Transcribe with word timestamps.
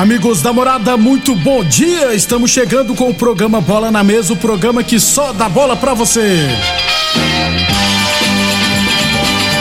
Amigos 0.00 0.40
da 0.40 0.50
morada, 0.50 0.96
muito 0.96 1.34
bom 1.34 1.62
dia! 1.62 2.14
Estamos 2.14 2.50
chegando 2.50 2.94
com 2.94 3.10
o 3.10 3.14
programa 3.14 3.60
Bola 3.60 3.90
na 3.90 4.02
Mesa 4.02 4.32
o 4.32 4.36
programa 4.36 4.82
que 4.82 4.98
só 4.98 5.30
dá 5.30 5.46
bola 5.46 5.76
pra 5.76 5.92
você. 5.92 6.48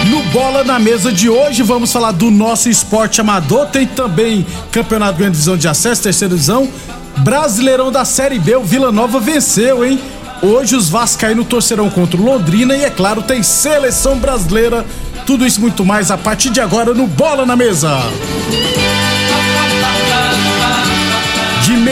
No 0.10 0.24
Bola 0.32 0.64
na 0.64 0.80
Mesa 0.80 1.12
de 1.12 1.30
hoje, 1.30 1.62
vamos 1.62 1.92
falar 1.92 2.14
do 2.14 2.32
nosso 2.32 2.70
esporte 2.70 3.20
amador. 3.20 3.66
Tem 3.66 3.86
também 3.86 4.48
Campeonato 4.72 5.18
Grande 5.18 5.34
Divisão 5.34 5.58
de 5.58 5.68
Acesso, 5.68 6.04
terceira 6.04 6.34
divisão. 6.34 6.70
Brasileirão 7.18 7.92
da 7.92 8.06
Série 8.06 8.40
B, 8.40 8.56
o 8.56 8.64
Vila 8.64 8.94
Nova 8.94 9.20
venceu, 9.20 9.84
hein? 9.84 10.00
Hoje 10.42 10.74
os 10.74 10.88
Vascaínos 10.88 11.48
torcerão 11.48 11.90
contra 11.90 12.18
o 12.18 12.24
Londrina 12.24 12.78
e, 12.78 12.86
é 12.86 12.90
claro, 12.90 13.22
tem 13.22 13.44
seleção 13.44 14.18
brasileira. 14.18 14.86
Tudo 15.26 15.46
isso 15.46 15.60
muito 15.60 15.84
mais 15.84 16.10
a 16.10 16.18
partir 16.18 16.50
de 16.50 16.62
agora 16.62 16.94
no 16.94 17.08
Bola 17.08 17.46
na 17.46 17.58
Mesa. 17.58 18.00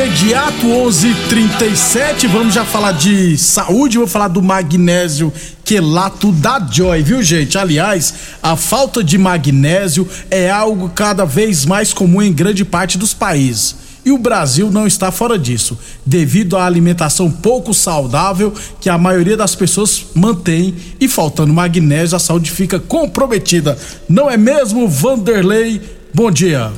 Imediato, 0.07 0.67
11:37, 0.67 2.27
vamos 2.27 2.53
já 2.53 2.63
falar 2.63 2.93
de 2.93 3.37
saúde, 3.37 3.97
vou 3.97 4.07
falar 4.07 4.29
do 4.29 4.41
magnésio 4.41 5.33
quelato 5.65 6.31
da 6.31 6.65
Joy, 6.71 7.03
viu 7.03 7.21
gente? 7.21 7.57
Aliás, 7.57 8.13
a 8.41 8.55
falta 8.55 9.03
de 9.03 9.17
magnésio 9.17 10.07
é 10.31 10.49
algo 10.49 10.89
cada 10.95 11.25
vez 11.25 11.65
mais 11.65 11.91
comum 11.91 12.21
em 12.21 12.31
grande 12.31 12.63
parte 12.63 12.97
dos 12.97 13.13
países. 13.13 13.75
E 14.05 14.11
o 14.11 14.17
Brasil 14.17 14.71
não 14.71 14.87
está 14.87 15.11
fora 15.11 15.37
disso, 15.37 15.77
devido 16.05 16.55
à 16.55 16.65
alimentação 16.65 17.29
pouco 17.29 17.73
saudável 17.73 18.53
que 18.79 18.89
a 18.89 18.97
maioria 18.97 19.35
das 19.35 19.55
pessoas 19.55 20.05
mantém 20.15 20.73
e 21.01 21.09
faltando 21.09 21.53
magnésio, 21.53 22.15
a 22.15 22.19
saúde 22.19 22.49
fica 22.49 22.79
comprometida. 22.79 23.77
Não 24.07 24.31
é 24.31 24.37
mesmo, 24.37 24.87
Vanderlei? 24.87 25.81
Bom 26.13 26.31
dia. 26.31 26.71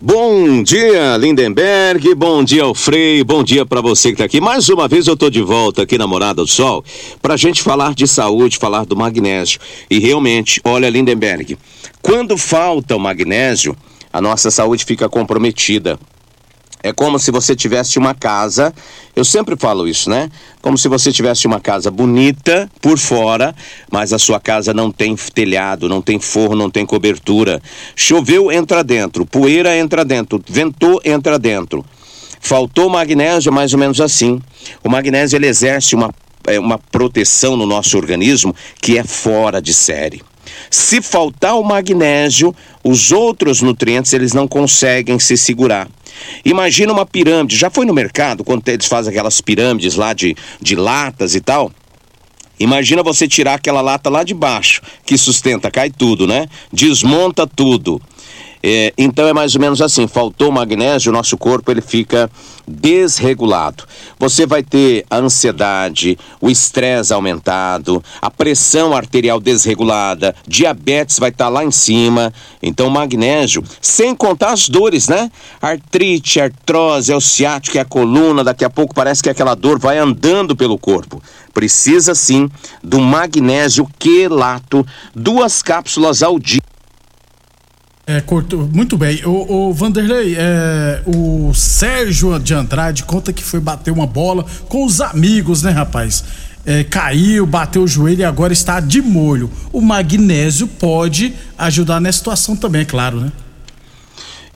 Bom 0.00 0.62
dia, 0.62 1.16
Lindenberg. 1.16 2.14
Bom 2.14 2.44
dia, 2.44 2.62
Alfrei. 2.62 3.24
Bom 3.24 3.42
dia 3.42 3.66
para 3.66 3.80
você 3.80 4.12
que 4.12 4.18
tá 4.18 4.24
aqui. 4.26 4.40
Mais 4.40 4.68
uma 4.68 4.86
vez 4.86 5.08
eu 5.08 5.16
tô 5.16 5.28
de 5.28 5.42
volta 5.42 5.82
aqui 5.82 5.98
na 5.98 6.06
Morada 6.06 6.40
do 6.40 6.46
Sol 6.46 6.84
pra 7.20 7.36
gente 7.36 7.62
falar 7.62 7.94
de 7.94 8.06
saúde, 8.06 8.58
falar 8.58 8.84
do 8.84 8.94
magnésio. 8.94 9.58
E 9.90 9.98
realmente, 9.98 10.60
olha, 10.62 10.88
Lindenberg, 10.88 11.58
quando 12.00 12.38
falta 12.38 12.94
o 12.94 13.00
magnésio, 13.00 13.76
a 14.12 14.20
nossa 14.20 14.52
saúde 14.52 14.84
fica 14.84 15.08
comprometida. 15.08 15.98
É 16.82 16.92
como 16.92 17.18
se 17.18 17.30
você 17.32 17.56
tivesse 17.56 17.98
uma 17.98 18.14
casa, 18.14 18.72
eu 19.16 19.24
sempre 19.24 19.56
falo 19.56 19.88
isso, 19.88 20.08
né? 20.08 20.30
Como 20.62 20.78
se 20.78 20.86
você 20.86 21.10
tivesse 21.10 21.46
uma 21.46 21.58
casa 21.58 21.90
bonita 21.90 22.70
por 22.80 22.96
fora, 22.98 23.54
mas 23.90 24.12
a 24.12 24.18
sua 24.18 24.38
casa 24.38 24.72
não 24.72 24.92
tem 24.92 25.16
telhado, 25.16 25.88
não 25.88 26.00
tem 26.00 26.20
forro, 26.20 26.54
não 26.54 26.70
tem 26.70 26.86
cobertura. 26.86 27.60
Choveu, 27.96 28.52
entra 28.52 28.84
dentro, 28.84 29.26
poeira 29.26 29.76
entra 29.76 30.04
dentro, 30.04 30.40
ventou, 30.48 31.00
entra 31.04 31.36
dentro. 31.38 31.84
Faltou 32.40 32.88
magnésio, 32.88 33.52
mais 33.52 33.72
ou 33.72 33.80
menos 33.80 34.00
assim. 34.00 34.40
O 34.82 34.88
magnésio 34.88 35.36
ele 35.36 35.48
exerce 35.48 35.96
uma, 35.96 36.14
é, 36.46 36.60
uma 36.60 36.78
proteção 36.78 37.56
no 37.56 37.66
nosso 37.66 37.96
organismo 37.96 38.54
que 38.80 38.96
é 38.96 39.02
fora 39.02 39.60
de 39.60 39.74
série. 39.74 40.22
Se 40.70 41.02
faltar 41.02 41.58
o 41.58 41.64
magnésio, 41.64 42.54
os 42.84 43.10
outros 43.12 43.60
nutrientes 43.60 44.12
eles 44.12 44.32
não 44.32 44.46
conseguem 44.46 45.18
se 45.18 45.36
segurar. 45.36 45.88
Imagina 46.44 46.92
uma 46.92 47.06
pirâmide. 47.06 47.56
Já 47.56 47.70
foi 47.70 47.86
no 47.86 47.94
mercado 47.94 48.44
quando 48.44 48.66
eles 48.68 48.86
fazem 48.86 49.10
aquelas 49.10 49.40
pirâmides 49.40 49.96
lá 49.96 50.12
de, 50.12 50.36
de 50.60 50.76
latas 50.76 51.34
e 51.34 51.40
tal? 51.40 51.72
Imagina 52.60 53.02
você 53.02 53.28
tirar 53.28 53.54
aquela 53.54 53.80
lata 53.80 54.10
lá 54.10 54.24
de 54.24 54.34
baixo, 54.34 54.82
que 55.06 55.16
sustenta, 55.16 55.70
cai 55.70 55.90
tudo, 55.90 56.26
né? 56.26 56.48
Desmonta 56.72 57.46
tudo. 57.46 58.02
É, 58.62 58.92
então 58.98 59.26
é 59.26 59.32
mais 59.32 59.54
ou 59.54 59.60
menos 59.60 59.80
assim, 59.80 60.06
faltou 60.06 60.50
magnésio, 60.50 61.10
o 61.10 61.14
nosso 61.14 61.36
corpo 61.36 61.70
ele 61.70 61.80
fica 61.80 62.30
desregulado. 62.66 63.84
Você 64.18 64.46
vai 64.46 64.62
ter 64.62 65.04
a 65.10 65.18
ansiedade, 65.18 66.18
o 66.40 66.50
estresse 66.50 67.12
aumentado, 67.12 68.02
a 68.20 68.30
pressão 68.30 68.94
arterial 68.94 69.40
desregulada, 69.40 70.34
diabetes 70.46 71.18
vai 71.18 71.30
estar 71.30 71.46
tá 71.46 71.50
lá 71.50 71.64
em 71.64 71.70
cima. 71.70 72.32
Então 72.62 72.90
magnésio, 72.90 73.62
sem 73.80 74.14
contar 74.14 74.52
as 74.52 74.68
dores, 74.68 75.08
né? 75.08 75.30
Artrite, 75.62 76.40
artrose, 76.40 77.12
é 77.12 77.16
o 77.16 77.20
ciático, 77.20 77.78
é 77.78 77.80
a 77.80 77.84
coluna, 77.84 78.44
daqui 78.44 78.64
a 78.64 78.70
pouco 78.70 78.94
parece 78.94 79.22
que 79.22 79.30
aquela 79.30 79.54
dor 79.54 79.78
vai 79.78 79.98
andando 79.98 80.56
pelo 80.56 80.78
corpo. 80.78 81.22
Precisa 81.54 82.14
sim 82.14 82.48
do 82.82 83.00
magnésio 83.00 83.88
quelato, 83.98 84.86
duas 85.14 85.62
cápsulas 85.62 86.22
ao 86.22 86.38
dia. 86.38 86.67
É, 88.10 88.22
cortou. 88.22 88.66
Muito 88.72 88.96
bem. 88.96 89.20
O, 89.26 89.68
o 89.68 89.72
Vanderlei, 89.74 90.34
é, 90.34 91.02
o 91.04 91.52
Sérgio 91.52 92.38
de 92.38 92.54
Andrade 92.54 93.04
conta 93.04 93.34
que 93.34 93.44
foi 93.44 93.60
bater 93.60 93.90
uma 93.90 94.06
bola 94.06 94.46
com 94.66 94.82
os 94.82 95.02
amigos, 95.02 95.62
né, 95.62 95.72
rapaz? 95.72 96.24
É, 96.64 96.84
caiu, 96.84 97.44
bateu 97.44 97.82
o 97.82 97.86
joelho 97.86 98.20
e 98.20 98.24
agora 98.24 98.50
está 98.50 98.80
de 98.80 99.02
molho. 99.02 99.50
O 99.70 99.82
magnésio 99.82 100.66
pode 100.66 101.34
ajudar 101.58 102.00
nessa 102.00 102.16
situação 102.16 102.56
também, 102.56 102.80
é 102.80 102.84
claro, 102.86 103.20
né? 103.20 103.30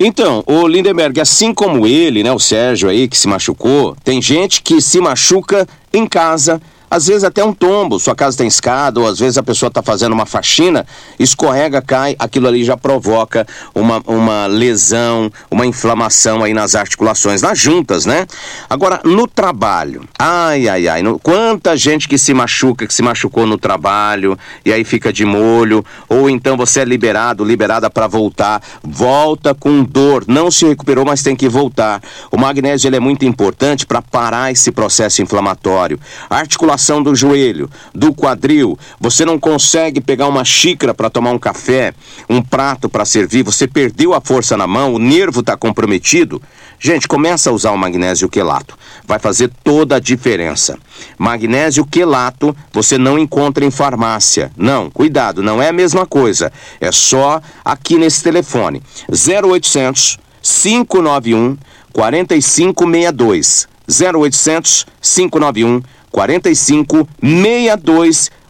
Então, 0.00 0.43
o 0.46 0.66
Lindenberg, 0.66 1.20
assim 1.20 1.52
como 1.52 1.87
ele, 1.87 2.22
né, 2.22 2.32
o 2.32 2.38
Sérgio 2.38 2.88
aí 2.88 3.06
que 3.06 3.19
se 3.19 3.28
machucou, 3.28 3.94
tem 4.02 4.22
gente 4.22 4.62
que 4.62 4.81
se 4.81 4.98
machuca 4.98 5.69
em 5.93 6.06
casa 6.06 6.58
às 6.92 7.06
vezes 7.06 7.24
até 7.24 7.42
um 7.42 7.54
tombo, 7.54 7.98
sua 7.98 8.14
casa 8.14 8.36
tem 8.36 8.46
escada, 8.46 9.00
ou 9.00 9.08
às 9.08 9.18
vezes 9.18 9.38
a 9.38 9.42
pessoa 9.42 9.68
está 9.68 9.82
fazendo 9.82 10.12
uma 10.12 10.26
faxina, 10.26 10.86
escorrega, 11.18 11.80
cai, 11.80 12.14
aquilo 12.18 12.46
ali 12.46 12.62
já 12.62 12.76
provoca 12.76 13.46
uma, 13.74 14.02
uma 14.06 14.44
lesão, 14.44 15.32
uma 15.50 15.64
inflamação 15.64 16.44
aí 16.44 16.52
nas 16.52 16.74
articulações, 16.74 17.40
nas 17.40 17.58
juntas, 17.58 18.04
né? 18.04 18.26
Agora, 18.68 19.00
no 19.06 19.26
trabalho, 19.26 20.06
ai, 20.18 20.68
ai, 20.68 20.86
ai, 20.86 21.02
no, 21.02 21.18
quanta 21.18 21.74
gente 21.78 22.06
que 22.06 22.18
se 22.18 22.34
machuca, 22.34 22.86
que 22.86 22.92
se 22.92 23.00
machucou 23.00 23.46
no 23.46 23.56
trabalho, 23.56 24.38
e 24.62 24.70
aí 24.70 24.84
fica 24.84 25.10
de 25.10 25.24
molho, 25.24 25.82
ou 26.10 26.28
então 26.28 26.58
você 26.58 26.80
é 26.80 26.84
liberado, 26.84 27.42
liberada 27.42 27.88
para 27.88 28.06
voltar, 28.06 28.62
volta 28.82 29.54
com 29.54 29.82
dor, 29.82 30.24
não 30.28 30.50
se 30.50 30.66
recuperou, 30.66 31.06
mas 31.06 31.22
tem 31.22 31.34
que 31.34 31.48
voltar. 31.48 32.02
O 32.30 32.36
magnésio 32.36 32.86
ele 32.86 32.96
é 32.96 33.00
muito 33.00 33.24
importante 33.24 33.86
para 33.86 34.02
parar 34.02 34.52
esse 34.52 34.70
processo 34.70 35.22
inflamatório. 35.22 35.98
A 36.28 36.36
articulação 36.36 36.81
do 37.02 37.14
joelho, 37.14 37.70
do 37.94 38.12
quadril. 38.12 38.79
Você 39.00 39.25
não 39.25 39.38
consegue 39.38 40.00
pegar 40.00 40.26
uma 40.26 40.44
xícara 40.44 40.93
para 40.93 41.11
tomar 41.11 41.31
um 41.31 41.38
café, 41.38 41.94
um 42.29 42.43
prato 42.43 42.88
para 42.88 43.05
servir, 43.05 43.44
você 43.44 43.69
perdeu 43.69 44.14
a 44.14 44.20
força 44.20 44.56
na 44.56 44.67
mão, 44.67 44.94
o 44.94 44.99
nervo 44.99 45.40
está 45.40 45.56
comprometido. 45.56 46.43
Gente, 46.81 47.06
começa 47.06 47.49
a 47.49 47.52
usar 47.52 47.70
o 47.70 47.79
magnésio 47.79 48.29
quelato. 48.29 48.76
Vai 49.06 49.20
fazer 49.20 49.52
toda 49.62 49.96
a 49.96 50.00
diferença. 50.00 50.76
Magnésio 51.17 51.87
quelato 51.87 52.56
você 52.73 52.99
não 52.99 53.17
encontra 53.17 53.64
em 53.64 53.70
farmácia. 53.70 54.50
Não, 54.56 54.90
cuidado, 54.90 55.44
não 55.44 55.62
é 55.62 55.69
a 55.69 55.73
mesma 55.73 56.05
coisa. 56.06 56.52
É 56.81 56.90
só 56.90 57.40
aqui 57.64 57.96
nesse 57.99 58.20
telefone. 58.23 58.82
0800 59.08 60.19
591 60.43 61.56
4562. 61.93 63.69
0800 63.88 64.87
591 65.00 65.82
4562, 65.82 66.01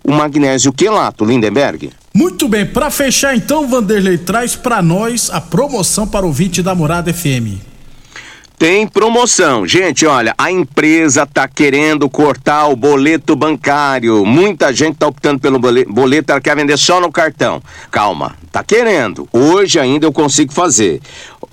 o 0.05 0.13
magnésio 0.13 0.73
quelato, 0.73 1.25
Lindenberg. 1.25 1.91
Muito 2.15 2.49
bem, 2.49 2.67
para 2.67 2.91
fechar 2.91 3.35
então, 3.35 3.67
Vanderlei 3.67 4.19
traz 4.19 4.55
para 4.55 4.83
nós 4.83 5.31
a 5.31 5.41
promoção 5.41 6.07
para 6.07 6.27
o 6.27 6.29
ouvinte 6.29 6.63
da 6.63 6.75
Morada 6.75 7.13
FM. 7.15 7.72
Tem 8.63 8.87
promoção. 8.87 9.67
Gente, 9.67 10.07
olha, 10.07 10.37
a 10.39 10.49
empresa 10.49 11.27
tá 11.27 11.49
querendo 11.49 12.09
cortar 12.09 12.69
o 12.69 12.77
boleto 12.77 13.35
bancário. 13.35 14.25
Muita 14.25 14.73
gente 14.73 14.99
tá 14.99 15.09
optando 15.09 15.41
pelo 15.41 15.59
boleto, 15.59 16.31
ela 16.31 16.41
quer 16.41 16.55
vender 16.55 16.79
só 16.79 17.01
no 17.01 17.11
cartão. 17.11 17.61
Calma, 17.91 18.37
tá 18.53 18.63
querendo. 18.63 19.29
Hoje 19.33 19.81
ainda 19.81 20.07
eu 20.07 20.13
consigo 20.13 20.53
fazer. 20.53 21.01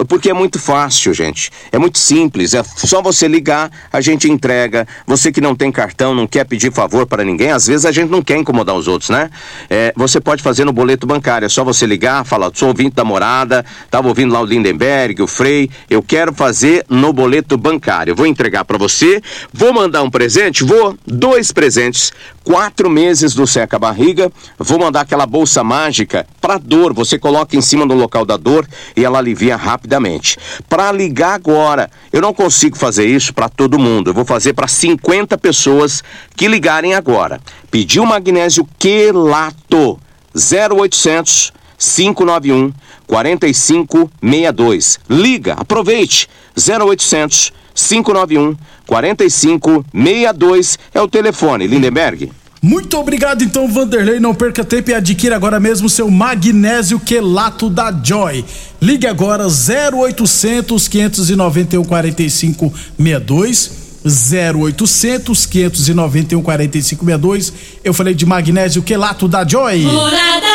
Porque 0.07 0.29
é 0.29 0.33
muito 0.33 0.59
fácil, 0.59 1.13
gente. 1.13 1.49
É 1.71 1.79
muito 1.79 1.97
simples. 1.97 2.53
É 2.53 2.63
só 2.63 3.01
você 3.01 3.27
ligar, 3.27 3.71
a 3.91 3.99
gente 3.99 4.29
entrega. 4.29 4.87
Você 5.07 5.31
que 5.31 5.41
não 5.41 5.55
tem 5.55 5.71
cartão, 5.71 6.13
não 6.13 6.27
quer 6.27 6.45
pedir 6.45 6.71
favor 6.71 7.05
para 7.05 7.23
ninguém, 7.23 7.51
às 7.51 7.65
vezes 7.65 7.85
a 7.85 7.91
gente 7.91 8.09
não 8.09 8.21
quer 8.21 8.37
incomodar 8.37 8.75
os 8.75 8.87
outros, 8.87 9.09
né? 9.09 9.29
É, 9.69 9.91
você 9.95 10.21
pode 10.21 10.43
fazer 10.43 10.63
no 10.63 10.71
boleto 10.71 11.07
bancário. 11.07 11.45
É 11.45 11.49
só 11.49 11.63
você 11.63 11.85
ligar, 11.85 12.23
falar, 12.23 12.51
sou 12.53 12.69
ouvinte 12.69 12.95
da 12.95 13.03
morada, 13.03 13.65
tava 13.89 14.07
ouvindo 14.07 14.31
lá 14.31 14.41
o 14.41 14.45
Lindenberg, 14.45 15.21
o 15.21 15.27
Frei. 15.27 15.69
Eu 15.89 16.03
quero 16.03 16.33
fazer 16.33 16.85
no 16.99 17.13
boleto 17.13 17.57
bancário. 17.57 18.15
Vou 18.15 18.25
entregar 18.25 18.65
para 18.65 18.77
você, 18.77 19.21
vou 19.53 19.73
mandar 19.73 20.03
um 20.03 20.09
presente, 20.09 20.63
vou, 20.63 20.97
dois 21.07 21.51
presentes, 21.51 22.11
quatro 22.43 22.89
meses 22.89 23.33
do 23.33 23.47
seca 23.47 23.79
barriga, 23.79 24.31
vou 24.57 24.79
mandar 24.79 25.01
aquela 25.01 25.25
bolsa 25.25 25.63
mágica 25.63 26.27
para 26.41 26.57
dor. 26.57 26.93
Você 26.93 27.17
coloca 27.17 27.55
em 27.55 27.61
cima 27.61 27.87
do 27.87 27.93
local 27.93 28.25
da 28.25 28.37
dor 28.37 28.67
e 28.95 29.05
ela 29.05 29.19
alivia 29.19 29.55
rapidamente. 29.55 30.37
Para 30.67 30.91
ligar 30.91 31.33
agora, 31.33 31.89
eu 32.11 32.21
não 32.21 32.33
consigo 32.33 32.77
fazer 32.77 33.05
isso 33.05 33.33
para 33.33 33.47
todo 33.47 33.79
mundo. 33.79 34.09
Eu 34.09 34.13
vou 34.13 34.25
fazer 34.25 34.53
para 34.53 34.67
50 34.67 35.37
pessoas 35.37 36.03
que 36.35 36.47
ligarem 36.47 36.93
agora. 36.93 37.39
Pediu 37.71 38.05
magnésio 38.05 38.67
quelato 38.77 39.99
0800 40.35 41.53
591 41.79 42.73
4562. 43.07 44.99
Liga, 45.09 45.53
aproveite. 45.53 46.27
0800 46.55 47.53
591 47.73 48.55
4562 48.85 50.77
é 50.93 51.01
o 51.01 51.07
telefone. 51.07 51.65
Lindenberg. 51.65 52.29
Muito 52.61 52.97
obrigado 52.97 53.41
então, 53.41 53.71
Vanderlei. 53.71 54.19
Não 54.19 54.35
perca 54.35 54.65
tempo 54.65 54.91
e 54.91 54.93
adquira 54.93 55.37
agora 55.37 55.61
mesmo 55.61 55.87
seu 55.89 56.11
magnésio 56.11 56.99
quelato 56.99 57.69
da 57.69 57.89
Joy. 58.03 58.43
Ligue 58.81 59.07
agora 59.07 59.45
0800 59.47 60.89
591 60.89 61.85
4562. 61.85 63.79
0800 64.05 65.45
591 65.45 66.41
4562. 66.41 67.53
Eu 67.81 67.93
falei 67.93 68.13
de 68.13 68.25
magnésio 68.25 68.81
quelato 68.81 69.25
da 69.27 69.47
Joy. 69.47 69.83
Morada 69.83 70.49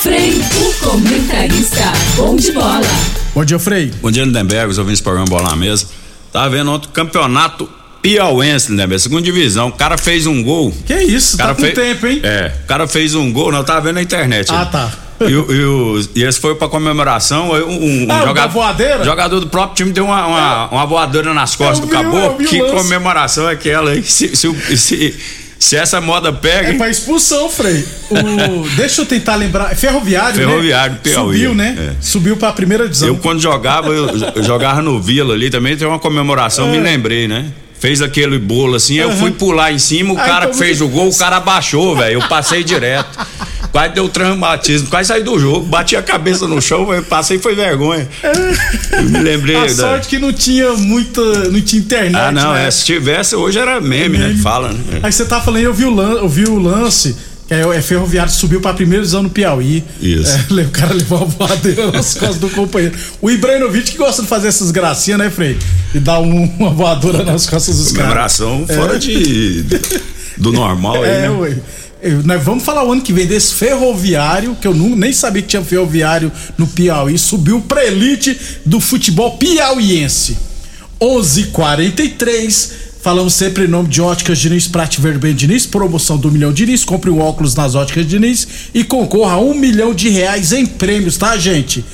Frei, 0.00 0.23
Bom 3.34 3.44
dia, 3.44 3.58
Frei. 3.58 3.90
Bom 4.00 4.12
dia, 4.12 4.24
Lindenberg, 4.24 4.70
os 4.70 4.78
ouvintes 4.78 5.00
do 5.00 5.04
programa 5.04 5.28
Bola 5.28 5.50
na 5.50 5.56
Mesa. 5.56 5.86
Tava 6.32 6.50
vendo 6.50 6.70
outro 6.70 6.90
campeonato 6.90 7.68
piauense, 8.00 8.70
Lindenberg, 8.70 9.02
segunda 9.02 9.22
divisão. 9.22 9.68
O 9.68 9.72
cara 9.72 9.98
fez 9.98 10.24
um 10.24 10.40
gol. 10.40 10.72
Que 10.86 10.94
isso, 10.94 11.36
cara 11.36 11.52
tá 11.52 11.60
com 11.60 11.74
tempo, 11.74 12.06
hein? 12.06 12.20
É, 12.22 12.52
o 12.62 12.66
cara 12.68 12.86
fez 12.86 13.12
um 13.16 13.32
gol, 13.32 13.50
não, 13.50 13.58
eu 13.58 13.64
tava 13.64 13.80
vendo 13.80 13.96
na 13.96 14.02
internet. 14.02 14.52
Ah, 14.52 14.64
tá. 14.66 14.92
E, 15.20 15.32
e, 15.32 16.20
e, 16.20 16.24
esse 16.24 16.38
foi 16.38 16.54
pra 16.54 16.68
comemoração. 16.68 17.50
Um, 17.50 18.04
um 18.04 18.12
ah, 18.12 18.24
jogador, 18.24 19.04
jogador 19.04 19.40
do 19.40 19.48
próprio 19.48 19.76
time 19.76 19.92
deu 19.92 20.04
uma, 20.04 20.26
uma, 20.26 20.70
uma 20.70 20.86
voadora 20.86 21.34
nas 21.34 21.56
costas 21.56 21.80
eu 21.80 21.86
do 21.86 21.90
caboclo. 21.90 22.46
Que 22.46 22.60
comemoração 22.60 23.48
é 23.48 23.54
aquela 23.54 23.90
aí? 23.90 24.02
Se, 24.04 24.36
se, 24.36 24.76
se, 24.76 25.14
se 25.58 25.76
essa 25.76 26.00
moda 26.00 26.32
pega. 26.32 26.70
É 26.70 26.74
pra 26.74 26.88
expulsão, 26.88 27.48
Frei. 27.48 27.84
O, 28.10 28.68
deixa 28.76 29.02
eu 29.02 29.06
tentar 29.06 29.36
lembrar. 29.36 29.72
É 29.72 29.74
ferroviário, 29.74 30.36
ferroviário 30.36 30.94
né? 30.94 31.00
Piauí. 31.02 31.36
Subiu, 31.36 31.54
né? 31.54 31.76
É. 31.78 31.92
Subiu 32.00 32.36
pra 32.36 32.52
primeira 32.52 32.84
divisão. 32.84 33.08
Eu, 33.08 33.16
quando 33.16 33.40
jogava, 33.40 33.88
eu, 33.88 34.08
eu 34.34 34.42
jogava 34.42 34.82
no 34.82 35.00
Vila 35.00 35.34
ali 35.34 35.50
também, 35.50 35.76
tem 35.76 35.86
uma 35.86 35.98
comemoração, 35.98 36.68
é. 36.68 36.72
me 36.72 36.80
lembrei, 36.80 37.26
né? 37.28 37.46
Fez 37.84 38.00
aquele 38.00 38.38
bolo 38.38 38.76
assim, 38.76 38.98
uhum. 38.98 39.10
eu 39.10 39.16
fui 39.18 39.30
pular 39.30 39.70
em 39.70 39.78
cima, 39.78 40.14
o 40.14 40.16
cara 40.16 40.46
que 40.46 40.56
fez 40.56 40.80
o 40.80 40.88
gol, 40.88 41.10
o 41.10 41.14
cara 41.14 41.36
abaixou, 41.36 41.94
velho. 41.94 42.14
Eu 42.14 42.28
passei 42.28 42.64
direto. 42.64 43.18
Quase 43.70 43.92
deu 43.92 44.08
traumatismo, 44.08 44.88
quase 44.88 45.08
saí 45.08 45.22
do 45.22 45.38
jogo, 45.38 45.66
bati 45.66 45.94
a 45.94 46.02
cabeça 46.02 46.48
no 46.48 46.62
chão, 46.62 46.90
eu 46.94 47.02
passei 47.02 47.38
foi 47.38 47.54
vergonha. 47.54 48.08
Eu 48.90 49.02
me 49.02 49.18
lembrei. 49.18 49.56
A 49.56 49.64
da... 49.64 49.74
sorte 49.74 50.08
que 50.08 50.18
não 50.18 50.32
tinha 50.32 50.72
muita. 50.72 51.20
não 51.50 51.60
tinha 51.60 51.82
internet. 51.82 52.16
Ah, 52.16 52.32
não, 52.32 52.54
né? 52.54 52.68
é, 52.68 52.70
se 52.70 52.86
tivesse, 52.86 53.36
hoje 53.36 53.58
era 53.58 53.78
meme, 53.82 54.16
né? 54.16 54.34
Fala, 54.42 54.72
né? 54.72 55.00
Aí 55.02 55.12
você 55.12 55.26
tá 55.26 55.38
falando, 55.42 55.64
eu 55.64 55.74
vi 55.74 55.84
o, 55.84 55.94
lan, 55.94 56.12
eu 56.12 56.28
vi 56.28 56.44
o 56.44 56.58
lance. 56.58 57.14
É, 57.54 57.76
é 57.76 57.82
ferroviário, 57.82 58.32
subiu 58.32 58.60
pra 58.60 58.74
primeira 58.74 59.02
divisão 59.02 59.22
no 59.22 59.30
Piauí. 59.30 59.84
Isso. 60.00 60.32
É, 60.32 60.62
o 60.62 60.70
cara 60.70 60.94
levou 60.94 61.22
a 61.22 61.24
voadeira 61.24 61.90
nas 61.90 62.14
costas 62.14 62.38
do 62.38 62.50
companheiro. 62.50 62.96
O 63.20 63.30
Ibrahimovic 63.30 63.92
que 63.92 63.98
gosta 63.98 64.22
de 64.22 64.28
fazer 64.28 64.48
essas 64.48 64.70
gracinhas, 64.70 65.18
né, 65.18 65.30
Frei? 65.30 65.58
E 65.94 65.98
dar 65.98 66.20
um, 66.20 66.44
uma 66.58 66.70
voadora 66.70 67.22
nas 67.24 67.46
costas 67.46 67.78
dos 67.78 67.92
caras. 67.92 68.38
Comemoração 68.38 68.66
fora 68.66 68.96
é. 68.96 68.98
de. 68.98 69.64
do 70.36 70.52
normal 70.52 71.02
aí, 71.02 71.10
é, 71.10 71.20
né? 71.22 71.30
Ué 71.30 71.56
nós 72.24 72.42
vamos 72.42 72.64
falar 72.64 72.84
o 72.84 72.92
ano 72.92 73.00
que 73.00 73.12
vem 73.12 73.26
desse 73.26 73.54
ferroviário, 73.54 74.56
que 74.60 74.68
eu 74.68 74.74
não, 74.74 74.94
nem 74.94 75.12
sabia 75.12 75.40
que 75.40 75.48
tinha 75.48 75.64
ferroviário 75.64 76.30
no 76.58 76.66
Piauí, 76.66 77.16
subiu 77.16 77.62
pra 77.62 77.84
elite 77.84 78.38
do 78.64 78.78
futebol 78.78 79.38
piauiense. 79.38 80.36
11:43 81.00 82.83
Falamos 83.04 83.34
sempre 83.34 83.66
em 83.66 83.68
nome 83.68 83.90
de 83.90 84.00
Óticas 84.00 84.38
Diniz, 84.38 84.66
Prate 84.66 84.98
Verben 84.98 85.34
Diniz, 85.34 85.66
promoção 85.66 86.16
do 86.16 86.32
Milhão 86.32 86.54
Diniz. 86.54 86.86
Compre 86.86 87.10
um 87.10 87.20
óculos 87.20 87.54
nas 87.54 87.74
Óticas 87.74 88.06
Diniz 88.06 88.48
e 88.72 88.82
concorra 88.82 89.34
a 89.34 89.38
um 89.38 89.52
milhão 89.52 89.92
de 89.92 90.08
reais 90.08 90.52
em 90.52 90.64
prêmios, 90.64 91.18
tá, 91.18 91.36
gente? 91.36 91.84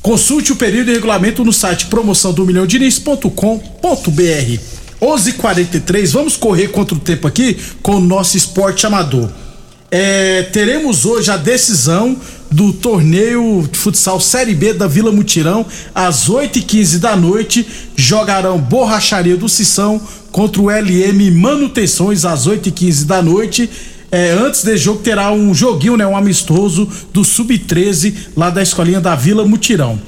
Consulte 0.00 0.52
o 0.52 0.56
período 0.56 0.92
e 0.92 0.94
regulamento 0.94 1.44
no 1.44 1.52
site 1.52 1.86
promoção 1.86 2.32
do 2.32 2.46
milhão 2.46 2.64
Diniz.com.br. 2.64 4.60
11:43 5.02 6.12
vamos 6.12 6.36
correr 6.36 6.68
contra 6.68 6.94
o 6.94 7.00
tempo 7.00 7.26
aqui 7.26 7.56
com 7.82 7.96
o 7.96 8.00
nosso 8.00 8.36
esporte 8.36 8.86
amador. 8.86 9.28
É, 9.90 10.44
teremos 10.52 11.04
hoje 11.04 11.28
a 11.28 11.36
decisão 11.36 12.16
do 12.50 12.72
torneio 12.72 13.68
de 13.70 13.78
futsal 13.78 14.20
Série 14.20 14.54
B 14.54 14.72
da 14.72 14.86
Vila 14.86 15.12
Mutirão. 15.12 15.64
Às 15.94 16.28
8h15 16.28 16.98
da 16.98 17.16
noite, 17.16 17.66
jogarão 17.94 18.58
Borracharia 18.58 19.36
do 19.36 19.48
Sissão 19.48 20.00
contra 20.30 20.60
o 20.60 20.70
LM 20.70 21.30
Manutenções 21.32 22.24
às 22.24 22.46
8h15 22.46 23.04
da 23.04 23.22
noite. 23.22 23.68
É, 24.10 24.30
antes 24.32 24.62
desse 24.62 24.84
jogo 24.84 25.00
terá 25.00 25.32
um 25.32 25.52
joguinho, 25.52 25.96
né, 25.96 26.06
um 26.06 26.16
amistoso 26.16 26.88
do 27.12 27.24
Sub-13 27.24 28.14
lá 28.36 28.50
da 28.50 28.62
escolinha 28.62 29.00
da 29.00 29.14
Vila 29.14 29.44
Mutirão. 29.44 29.98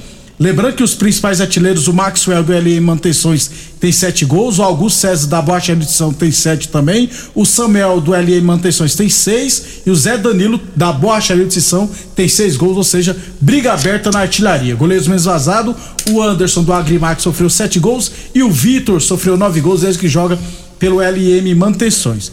Lembrando 0.40 0.76
que 0.76 0.84
os 0.84 0.94
principais 0.94 1.40
artilheiros, 1.40 1.88
o 1.88 1.92
Maxwell 1.92 2.44
do 2.44 2.52
LM 2.52 2.80
Manutenções 2.80 3.50
tem 3.80 3.90
sete 3.90 4.24
gols, 4.24 4.60
o 4.60 4.62
Augusto 4.62 5.00
César 5.00 5.26
da 5.26 5.42
Baixa 5.42 5.72
Edição 5.72 6.12
tem 6.12 6.30
sete 6.30 6.68
também, 6.68 7.10
o 7.34 7.44
Samuel 7.44 8.00
do 8.00 8.12
LM 8.12 8.40
Manutenções 8.42 8.94
tem 8.94 9.08
seis 9.08 9.80
e 9.84 9.90
o 9.90 9.96
Zé 9.96 10.16
Danilo 10.16 10.60
da 10.76 10.92
Baixa 10.92 11.34
Edição 11.34 11.90
tem 12.14 12.28
seis 12.28 12.56
gols, 12.56 12.76
ou 12.76 12.84
seja, 12.84 13.16
briga 13.40 13.72
aberta 13.72 14.12
na 14.12 14.20
artilharia. 14.20 14.76
Goleiros 14.76 15.08
menos 15.08 15.24
vazado, 15.24 15.74
o 16.10 16.22
Anderson 16.22 16.62
do 16.62 16.72
Agrimax 16.72 17.24
sofreu 17.24 17.50
sete 17.50 17.80
gols 17.80 18.12
e 18.32 18.40
o 18.40 18.50
Vitor 18.50 19.02
sofreu 19.02 19.36
nove 19.36 19.60
gols 19.60 19.80
desde 19.80 19.98
que 19.98 20.08
joga 20.08 20.38
pelo 20.78 21.00
LM 21.00 21.52
Manutenções. 21.56 22.30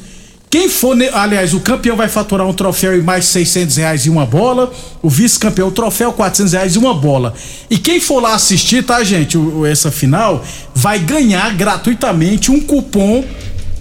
Quem 0.55 0.69
for, 0.69 0.95
aliás, 1.11 1.53
o 1.53 1.59
campeão 1.59 1.97
vai 1.97 2.07
faturar 2.07 2.47
um 2.47 2.53
troféu 2.53 2.97
e 2.97 3.01
mais 3.01 3.25
600 3.25 3.75
reais 3.75 4.05
e 4.05 4.09
uma 4.09 4.25
bola. 4.25 4.71
O 5.01 5.09
vice-campeão, 5.09 5.69
troféu 5.69 6.13
400 6.13 6.53
reais 6.53 6.75
e 6.75 6.77
uma 6.77 6.93
bola. 6.93 7.33
E 7.69 7.77
quem 7.77 7.99
for 7.99 8.21
lá 8.21 8.35
assistir, 8.35 8.81
tá, 8.81 9.03
gente, 9.03 9.37
essa 9.69 9.91
final, 9.91 10.41
vai 10.73 10.97
ganhar 10.97 11.53
gratuitamente 11.57 12.51
um 12.51 12.61
cupom 12.61 13.25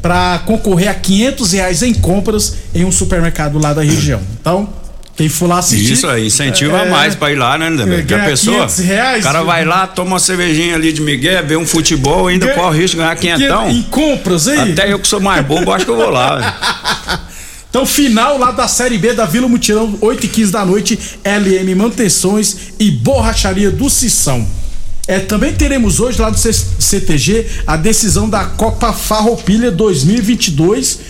para 0.02 0.40
concorrer 0.46 0.90
a 0.90 0.94
500 0.94 1.52
reais 1.52 1.80
em 1.84 1.94
compras 1.94 2.56
em 2.74 2.84
um 2.84 2.90
supermercado 2.90 3.56
lá 3.56 3.72
da 3.72 3.82
região. 3.82 4.20
Então, 4.40 4.68
quem 5.16 5.28
for 5.28 5.48
lá 5.48 5.58
assistir. 5.58 5.92
Isso 5.92 6.06
aí, 6.08 6.26
incentiva 6.26 6.78
é, 6.78 6.90
mais 6.90 7.14
pra 7.14 7.30
ir 7.30 7.36
lá, 7.36 7.56
né? 7.56 7.68
É, 7.68 8.14
a 8.14 8.24
pessoa. 8.24 8.66
Reais, 8.66 9.20
o 9.20 9.22
cara 9.22 9.42
vai 9.42 9.64
lá, 9.64 9.86
toma 9.86 10.12
uma 10.12 10.18
cervejinha 10.18 10.74
ali 10.74 10.92
de 10.92 11.00
Miguel, 11.00 11.46
vê 11.46 11.56
um 11.56 11.66
futebol, 11.66 12.26
ainda 12.26 12.46
ganha, 12.46 12.58
corre 12.58 12.78
o 12.78 12.80
risco 12.80 12.96
de 12.96 13.02
ganhar 13.02 13.16
quinhentão. 13.16 13.70
Em 13.70 13.82
compras 13.82 14.48
aí. 14.48 14.72
Até 14.72 14.92
eu 14.92 14.98
que 14.98 15.06
sou 15.06 15.20
mais 15.20 15.44
bobo, 15.46 15.72
acho 15.72 15.84
que 15.84 15.90
eu 15.90 15.96
vou 15.96 16.10
lá. 16.10 17.24
Então, 17.74 17.84
final 17.84 18.38
lá 18.38 18.52
da 18.52 18.68
Série 18.68 18.96
B 18.96 19.14
da 19.14 19.26
Vila 19.26 19.48
Mutirão, 19.48 19.98
8 20.00 20.26
e 20.26 20.28
15 20.28 20.52
da 20.52 20.64
noite, 20.64 20.96
LM 21.24 21.74
Manutenções 21.74 22.56
e 22.78 22.88
Borracharia 22.88 23.68
do 23.68 23.90
Sissão. 23.90 24.46
É, 25.08 25.18
também 25.18 25.52
teremos 25.52 25.98
hoje 25.98 26.22
lá 26.22 26.30
do 26.30 26.38
CTG 26.38 27.46
a 27.66 27.76
decisão 27.76 28.30
da 28.30 28.44
Copa 28.44 28.92
Farroupilha 28.92 29.72
2022 29.72 31.00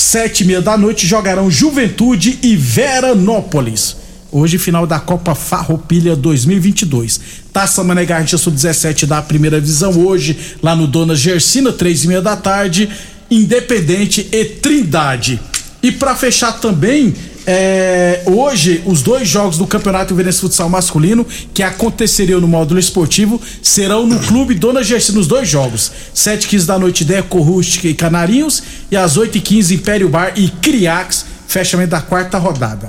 sete 0.00 0.42
e 0.42 0.46
meia 0.46 0.62
da 0.62 0.76
noite 0.76 1.06
jogarão 1.06 1.50
Juventude 1.50 2.38
e 2.42 2.56
Veranópolis. 2.56 3.96
Hoje, 4.32 4.58
final 4.58 4.86
da 4.86 4.98
Copa 4.98 5.34
Farroupilha 5.34 6.16
2022. 6.16 7.20
Taça 7.52 7.84
Mané 7.84 8.04
Garrincha 8.04 8.38
Sub-17 8.38 9.04
da 9.04 9.20
primeira 9.20 9.60
divisão. 9.60 9.92
Hoje, 9.92 10.36
lá 10.62 10.74
no 10.74 10.86
Dona 10.86 11.14
Gersina, 11.14 11.72
três 11.72 12.04
e 12.04 12.08
meia 12.08 12.22
da 12.22 12.36
tarde. 12.36 12.88
Independente 13.30 14.26
e 14.32 14.44
Trindade. 14.44 15.40
E 15.82 15.92
para 15.92 16.14
fechar 16.14 16.52
também, 16.52 17.14
É, 17.52 18.22
hoje, 18.26 18.80
os 18.86 19.02
dois 19.02 19.28
jogos 19.28 19.58
do 19.58 19.66
Campeonato 19.66 20.14
Verense 20.14 20.40
Futsal 20.40 20.68
Masculino, 20.68 21.26
que 21.52 21.64
aconteceriam 21.64 22.40
no 22.40 22.46
módulo 22.46 22.78
esportivo, 22.78 23.42
serão 23.60 24.06
no 24.06 24.20
Clube 24.20 24.54
Dona 24.54 24.84
Gersi 24.84 25.10
nos 25.10 25.26
dois 25.26 25.48
jogos. 25.48 25.90
7h15 26.14 26.64
da 26.64 26.78
noite, 26.78 27.04
Deco 27.04 27.40
Rústica 27.40 27.88
e 27.88 27.94
Canarinhos, 27.94 28.62
e 28.88 28.96
às 28.96 29.18
8h15, 29.18 29.74
Império 29.74 30.08
Bar 30.08 30.34
e 30.36 30.48
Criax, 30.48 31.26
fechamento 31.48 31.90
da 31.90 32.00
quarta 32.00 32.38
rodada. 32.38 32.86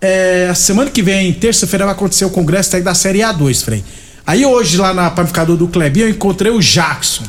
É, 0.00 0.48
a 0.50 0.54
semana 0.54 0.90
que 0.90 1.02
vem, 1.02 1.30
terça-feira, 1.30 1.84
vai 1.84 1.94
acontecer 1.94 2.24
o 2.24 2.30
congresso 2.30 2.80
da 2.80 2.94
Série 2.94 3.18
A2, 3.18 3.62
Frei. 3.62 3.84
Aí 4.26 4.46
hoje, 4.46 4.78
lá 4.78 4.94
na 4.94 5.10
panificador 5.10 5.58
do 5.58 5.68
Clebinho, 5.68 6.06
eu 6.06 6.10
encontrei 6.10 6.50
o 6.50 6.60
Jackson. 6.60 7.24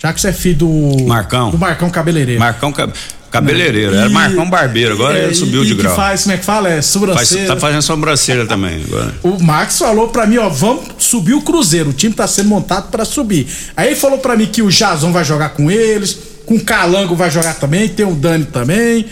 Jackson 0.00 0.26
é 0.26 0.32
filho 0.32 0.56
do. 0.56 1.04
Marcão. 1.06 1.52
Do 1.52 1.58
Marcão 1.58 1.88
Cabeleireiro. 1.88 2.40
Marcão 2.40 2.72
Cab... 2.72 2.92
Cabeleireiro. 3.32 3.94
Era 3.94 4.08
Marcão 4.10 4.48
Barbeiro, 4.48 4.92
agora 4.92 5.18
é, 5.18 5.24
ele 5.24 5.34
subiu 5.34 5.64
e- 5.64 5.66
de 5.66 5.74
grau. 5.74 5.96
Faz, 5.96 6.22
como 6.22 6.34
é 6.34 6.38
que 6.38 6.44
fala? 6.44 6.68
É 6.68 6.74
Faz- 6.74 6.86
sobrancelha. 6.86 7.46
tá 7.46 7.56
fazendo 7.56 7.82
sobrancelha 7.82 8.46
também 8.46 8.82
agora. 8.86 9.14
O 9.22 9.42
Max 9.42 9.78
falou 9.78 10.08
pra 10.08 10.26
mim, 10.26 10.36
ó, 10.38 10.48
vamos 10.48 10.84
subir 10.98 11.32
o 11.34 11.40
Cruzeiro. 11.40 11.90
O 11.90 11.92
time 11.92 12.14
tá 12.14 12.26
sendo 12.26 12.48
montado 12.48 12.90
pra 12.90 13.04
subir. 13.04 13.46
Aí 13.76 13.88
ele 13.88 13.96
falou 13.96 14.18
pra 14.18 14.36
mim 14.36 14.46
que 14.46 14.60
o 14.62 14.70
Jazão 14.70 15.12
vai 15.12 15.24
jogar 15.24 15.50
com 15.50 15.70
eles, 15.70 16.18
com 16.44 16.54
o 16.56 16.60
Calango 16.60 17.16
vai 17.16 17.30
jogar 17.30 17.54
também, 17.54 17.88
tem 17.88 18.04
o 18.06 18.14
Dani 18.14 18.44
também. 18.44 19.06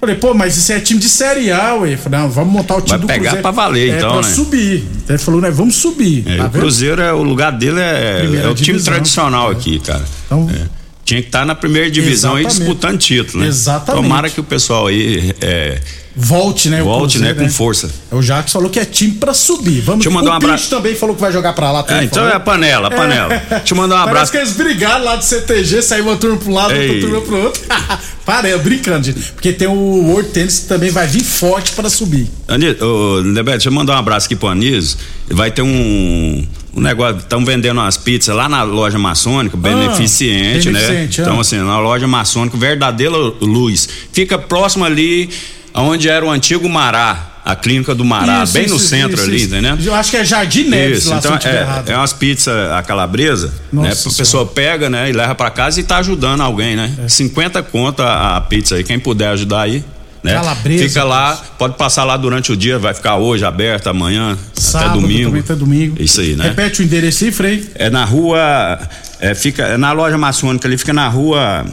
Falei, 0.00 0.16
pô, 0.16 0.34
mas 0.34 0.54
isso 0.58 0.70
é 0.70 0.78
time 0.80 1.00
de 1.00 1.08
Série 1.08 1.50
A, 1.50 1.74
ué. 1.76 1.96
Falei, 1.96 2.20
não, 2.20 2.30
vamos 2.30 2.52
montar 2.52 2.74
o 2.76 2.80
time 2.82 2.90
Vai 2.90 2.98
do 2.98 3.06
pegar 3.06 3.18
Cruzeiro. 3.20 3.42
pra 3.42 3.50
valer, 3.50 3.90
é, 3.90 3.96
então, 3.96 4.12
pra 4.18 4.28
né? 4.28 4.34
subir. 4.34 4.84
Ele 5.08 5.18
falou, 5.18 5.40
né, 5.40 5.50
vamos 5.50 5.76
subir. 5.76 6.24
É, 6.28 6.36
tá 6.36 6.44
o 6.44 6.48
vendo? 6.50 6.60
Cruzeiro, 6.60 7.00
é, 7.00 7.12
o 7.12 7.22
lugar 7.22 7.50
dele 7.52 7.80
é, 7.80 8.20
é 8.44 8.48
o 8.48 8.54
time 8.54 8.66
divisão. 8.66 8.92
tradicional 8.92 9.50
aqui, 9.50 9.78
cara. 9.80 10.04
Então- 10.26 10.50
É. 10.50 10.83
Tinha 11.04 11.20
que 11.20 11.28
estar 11.28 11.44
na 11.44 11.54
primeira 11.54 11.90
divisão 11.90 12.38
Exatamente. 12.38 12.58
disputando 12.58 12.98
título, 12.98 13.42
né? 13.42 13.48
Exatamente. 13.48 14.02
Tomara 14.02 14.30
que 14.30 14.40
o 14.40 14.44
pessoal 14.44 14.86
aí 14.86 15.34
é, 15.40 15.78
Volte, 16.16 16.68
né? 16.68 16.80
volte, 16.80 17.18
né, 17.18 17.28
Cruzeiro, 17.28 17.50
com 17.50 17.56
força. 17.56 17.90
O 18.12 18.22
Jacques 18.22 18.52
falou 18.52 18.70
que 18.70 18.78
é 18.78 18.84
time 18.84 19.14
pra 19.14 19.34
subir. 19.34 19.80
Vamos 19.80 20.04
Deixa 20.04 20.08
eu 20.08 20.12
mandar 20.12 20.30
um 20.30 20.34
abraço. 20.34 20.70
também 20.70 20.94
falou 20.94 21.14
que 21.16 21.20
vai 21.20 21.32
jogar 21.32 21.52
pra 21.54 21.72
lá. 21.72 21.80
É, 21.80 21.82
também 21.82 22.04
então 22.04 22.22
falou. 22.22 22.32
é 22.32 22.36
a 22.36 22.40
panela, 22.40 22.88
a 22.88 22.90
panela. 22.90 23.42
Deixa 23.48 23.74
eu 23.74 23.76
mandar 23.76 23.96
um 23.96 23.98
Parece 24.06 24.10
abraço. 24.10 24.32
que 24.32 24.38
eles 24.38 24.52
brigaram 24.52 25.04
lá 25.04 25.16
do 25.16 25.24
CTG, 25.24 25.82
saiu 25.82 26.04
uma 26.04 26.16
turma 26.16 26.38
um 26.46 26.52
lado, 26.52 26.70
outra 26.70 26.84
Ei. 26.84 27.00
turma 27.00 27.20
pro 27.20 27.36
outro. 27.42 27.62
Para, 28.24 28.48
é 28.48 28.56
brincando, 28.56 29.04
gente. 29.04 29.32
Porque 29.32 29.52
tem 29.52 29.68
o 29.68 29.72
World 29.72 30.30
Tennis 30.30 30.60
que 30.60 30.66
também 30.66 30.90
vai 30.90 31.06
vir 31.06 31.24
forte 31.24 31.72
pra 31.72 31.90
subir. 31.90 32.30
Anísio, 32.48 32.86
ô, 32.86 33.20
Nebeto, 33.20 33.58
deixa 33.58 33.68
eu 33.68 33.72
mandar 33.72 33.94
um 33.94 33.98
abraço 33.98 34.26
aqui 34.26 34.36
pro 34.36 34.48
Anísio. 34.48 34.96
Vai 35.28 35.50
ter 35.50 35.62
um, 35.62 36.46
negócio, 36.76 37.18
estão 37.18 37.44
vendendo 37.44 37.78
umas 37.80 37.96
pizzas 37.96 38.34
lá 38.34 38.48
na 38.48 38.62
loja 38.62 38.98
maçônica, 38.98 39.56
beneficente, 39.56 40.70
né? 40.70 40.80
beneficente, 40.80 41.20
ah. 41.20 41.24
Então, 41.24 41.40
assim, 41.40 41.58
na 41.58 41.78
loja 41.78 42.06
maçônica, 42.06 42.56
verdadeira 42.56 43.14
luz. 43.40 43.88
Fica 44.12 44.38
próximo 44.38 44.84
ali 44.84 45.28
onde 45.74 46.08
era 46.08 46.24
o 46.24 46.30
antigo 46.30 46.68
Mará, 46.68 47.30
a 47.44 47.54
clínica 47.54 47.94
do 47.94 48.04
Mará, 48.04 48.44
Isso, 48.44 48.52
bem 48.52 48.66
no 48.68 48.76
isso, 48.76 48.86
centro 48.88 49.16
isso, 49.16 49.24
ali, 49.24 49.36
isso. 49.36 49.46
entendeu? 49.46 49.76
Eu 49.84 49.94
acho 49.94 50.10
que 50.10 50.16
é 50.16 50.24
Jardim 50.24 50.64
Neves 50.64 51.00
Isso, 51.00 51.10
lá, 51.10 51.18
então 51.18 51.34
é, 51.44 51.92
é 51.92 51.96
umas 51.96 52.12
pizzas 52.12 52.72
a 52.72 52.82
calabresa, 52.82 53.52
Nossa 53.72 53.86
né? 53.86 53.92
A 53.92 53.94
Senhora. 53.96 54.16
pessoa 54.16 54.46
pega, 54.46 54.88
né, 54.88 55.10
e 55.10 55.12
leva 55.12 55.34
pra 55.34 55.50
casa 55.50 55.78
e 55.78 55.82
tá 55.82 55.98
ajudando 55.98 56.40
alguém, 56.40 56.74
né? 56.76 56.90
É. 57.04 57.08
50 57.08 57.62
conto 57.64 58.02
a, 58.02 58.36
a 58.36 58.40
pizza 58.40 58.76
aí, 58.76 58.84
quem 58.84 58.98
puder 58.98 59.28
ajudar 59.28 59.62
aí, 59.62 59.84
né? 60.22 60.32
Calabresa, 60.32 60.88
Fica 60.88 61.04
lá, 61.04 61.36
pode 61.58 61.76
passar 61.76 62.04
lá 62.04 62.16
durante 62.16 62.50
o 62.50 62.56
dia, 62.56 62.78
vai 62.78 62.94
ficar 62.94 63.16
hoje 63.16 63.44
aberto, 63.44 63.88
amanhã, 63.88 64.38
Sábado 64.54 64.90
até 64.92 65.00
domingo. 65.00 65.24
também, 65.26 65.40
até 65.42 65.54
domingo. 65.54 65.96
Isso 66.00 66.20
aí, 66.22 66.34
né? 66.34 66.44
Repete 66.44 66.80
o 66.80 66.84
endereço 66.84 67.24
aí, 67.24 67.30
Frei. 67.30 67.68
É 67.74 67.90
na 67.90 68.06
rua, 68.06 68.78
é, 69.20 69.34
fica 69.34 69.64
é 69.64 69.76
na 69.76 69.92
loja 69.92 70.16
maçônica 70.16 70.66
ali, 70.66 70.78
fica 70.78 70.94
na 70.94 71.08
rua 71.08 71.66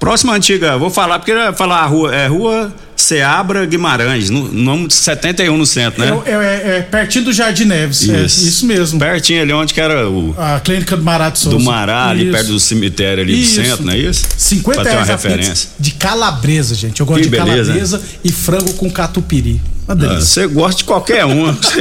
próxima 0.00 0.32
antiga, 0.34 0.76
vou 0.76 0.90
falar 0.90 1.18
porque 1.20 1.32
falar 1.56 1.82
a 1.82 1.86
rua, 1.86 2.12
é 2.14 2.26
rua 2.26 2.74
Seabra 2.96 3.64
Guimarães, 3.66 4.28
no, 4.30 4.52
nome 4.52 4.90
71 4.90 5.56
no 5.56 5.64
centro, 5.66 6.04
né? 6.04 6.22
É, 6.26 6.30
é- 6.32 6.78
é 6.78 6.82
pertinho 6.82 7.24
do 7.26 7.32
Jardim 7.32 7.64
Neves. 7.64 8.08
É, 8.08 8.22
isso 8.24 8.66
mesmo. 8.66 8.98
Pertinho 8.98 9.40
ali 9.42 9.52
onde 9.52 9.72
que 9.72 9.80
era 9.80 10.08
o 10.08 10.34
A 10.38 10.60
clínica 10.60 10.96
do 10.96 11.02
Mará 11.02 11.30
de 11.30 11.38
Souza. 11.38 11.56
do 11.56 11.62
Mará, 11.64 12.08
ali 12.08 12.24
Isso. 12.24 12.32
perto 12.32 12.46
do 12.48 12.60
cemitério 12.60 13.22
ali 13.22 13.40
Isso. 13.40 13.60
do 13.60 13.66
centro, 13.66 13.84
não 13.86 13.92
é 13.92 13.98
isso? 13.98 14.26
50 14.36 14.82
pra 14.82 14.90
ter 14.90 14.96
uma 14.96 15.04
referência. 15.06 15.68
de 15.78 15.90
calabresa, 15.92 16.74
gente. 16.74 17.00
Eu 17.00 17.06
gosto 17.06 17.18
Que 17.22 17.24
de 17.24 17.30
beleza, 17.30 17.64
calabresa 17.72 18.02
e 18.24 18.30
frango 18.32 18.72
com 18.74 18.90
catupiry. 18.90 19.60
Ah. 19.92 20.20
Você 20.20 20.46
gosta 20.46 20.78
de 20.78 20.84
qualquer 20.84 21.24
uma. 21.24 21.52
Você- 21.60 21.80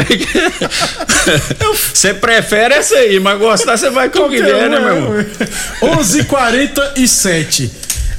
é 0.00 0.04
que- 0.04 0.28
Você 1.94 2.14
prefere 2.14 2.74
essa 2.74 2.94
aí, 2.96 3.18
mas 3.20 3.38
gostar 3.38 3.76
você 3.76 3.90
vai 3.90 4.08
com 4.08 4.20
o 4.20 4.28
Guilherme, 4.28 4.68
né, 4.68 4.80
meu 4.80 4.94
irmão? 4.94 5.26
11:47. 5.82 7.70